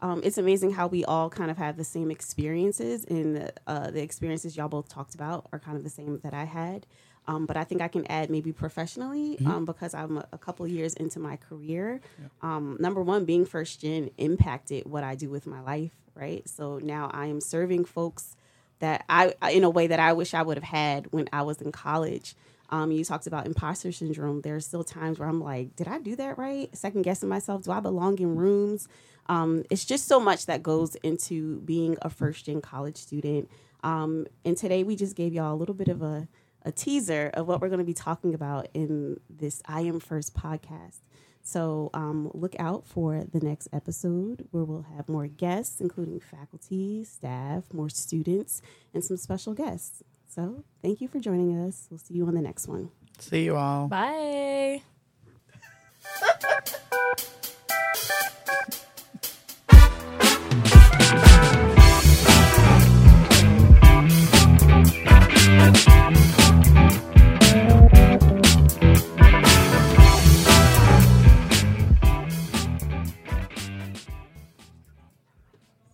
um, 0.00 0.20
it's 0.24 0.38
amazing 0.38 0.72
how 0.72 0.86
we 0.86 1.04
all 1.04 1.28
kind 1.30 1.50
of 1.50 1.56
have 1.58 1.76
the 1.76 1.84
same 1.84 2.10
experiences, 2.10 3.04
and 3.04 3.50
uh, 3.66 3.90
the 3.90 4.02
experiences 4.02 4.56
y'all 4.56 4.68
both 4.68 4.88
talked 4.88 5.14
about 5.14 5.46
are 5.52 5.58
kind 5.58 5.76
of 5.76 5.84
the 5.84 5.90
same 5.90 6.20
that 6.22 6.34
I 6.34 6.44
had. 6.44 6.86
Um, 7.26 7.44
but 7.44 7.58
I 7.58 7.64
think 7.64 7.82
I 7.82 7.88
can 7.88 8.06
add 8.06 8.30
maybe 8.30 8.52
professionally 8.52 9.36
um, 9.44 9.64
because 9.66 9.92
I'm 9.92 10.16
a, 10.18 10.26
a 10.32 10.38
couple 10.38 10.66
years 10.66 10.94
into 10.94 11.18
my 11.20 11.36
career. 11.36 12.00
Um, 12.40 12.78
number 12.80 13.02
one, 13.02 13.26
being 13.26 13.44
first 13.44 13.82
gen 13.82 14.10
impacted 14.16 14.86
what 14.86 15.04
I 15.04 15.14
do 15.14 15.28
with 15.28 15.46
my 15.46 15.60
life, 15.60 15.90
right? 16.14 16.48
So 16.48 16.78
now 16.78 17.10
I 17.12 17.26
am 17.26 17.42
serving 17.42 17.84
folks 17.84 18.34
that 18.78 19.04
I, 19.10 19.34
I- 19.42 19.50
in 19.50 19.64
a 19.64 19.68
way 19.68 19.88
that 19.88 20.00
I 20.00 20.14
wish 20.14 20.32
I 20.32 20.40
would 20.42 20.56
have 20.56 20.64
had 20.64 21.08
when 21.12 21.28
I 21.32 21.42
was 21.42 21.60
in 21.60 21.70
college. 21.70 22.34
Um, 22.70 22.92
you 22.92 23.04
talked 23.04 23.26
about 23.26 23.46
imposter 23.46 23.92
syndrome. 23.92 24.40
There 24.42 24.56
are 24.56 24.60
still 24.60 24.84
times 24.84 25.18
where 25.18 25.28
I'm 25.28 25.40
like, 25.40 25.74
did 25.76 25.88
I 25.88 25.98
do 25.98 26.16
that 26.16 26.38
right? 26.38 26.74
Second 26.76 27.02
guessing 27.02 27.28
myself. 27.28 27.62
Do 27.62 27.72
I 27.72 27.80
belong 27.80 28.18
in 28.20 28.36
rooms? 28.36 28.88
Um, 29.28 29.64
it's 29.70 29.84
just 29.84 30.06
so 30.06 30.18
much 30.18 30.46
that 30.46 30.62
goes 30.62 30.94
into 30.96 31.60
being 31.60 31.96
a 32.02 32.10
first 32.10 32.46
gen 32.46 32.60
college 32.60 32.96
student. 32.96 33.50
Um, 33.82 34.26
and 34.44 34.56
today 34.56 34.82
we 34.82 34.96
just 34.96 35.14
gave 35.16 35.32
y'all 35.32 35.54
a 35.54 35.56
little 35.56 35.74
bit 35.74 35.88
of 35.88 36.02
a, 36.02 36.28
a 36.62 36.72
teaser 36.72 37.30
of 37.34 37.46
what 37.46 37.60
we're 37.60 37.68
going 37.68 37.78
to 37.78 37.84
be 37.84 37.94
talking 37.94 38.34
about 38.34 38.68
in 38.74 39.20
this 39.28 39.62
I 39.66 39.82
Am 39.82 40.00
First 40.00 40.34
podcast. 40.34 41.00
So 41.42 41.88
um, 41.94 42.30
look 42.34 42.54
out 42.58 42.86
for 42.86 43.24
the 43.24 43.40
next 43.40 43.68
episode 43.72 44.46
where 44.50 44.64
we'll 44.64 44.84
have 44.96 45.08
more 45.08 45.26
guests, 45.28 45.80
including 45.80 46.20
faculty, 46.20 47.04
staff, 47.04 47.72
more 47.72 47.88
students, 47.88 48.60
and 48.92 49.02
some 49.02 49.16
special 49.16 49.54
guests. 49.54 50.02
So 50.26 50.64
thank 50.82 51.00
you 51.00 51.08
for 51.08 51.20
joining 51.20 51.58
us. 51.58 51.86
We'll 51.90 51.98
see 51.98 52.14
you 52.14 52.26
on 52.26 52.34
the 52.34 52.42
next 52.42 52.68
one. 52.68 52.90
see 53.18 53.44
you 53.44 53.56
all 53.56 53.88
Bye. 53.88 54.82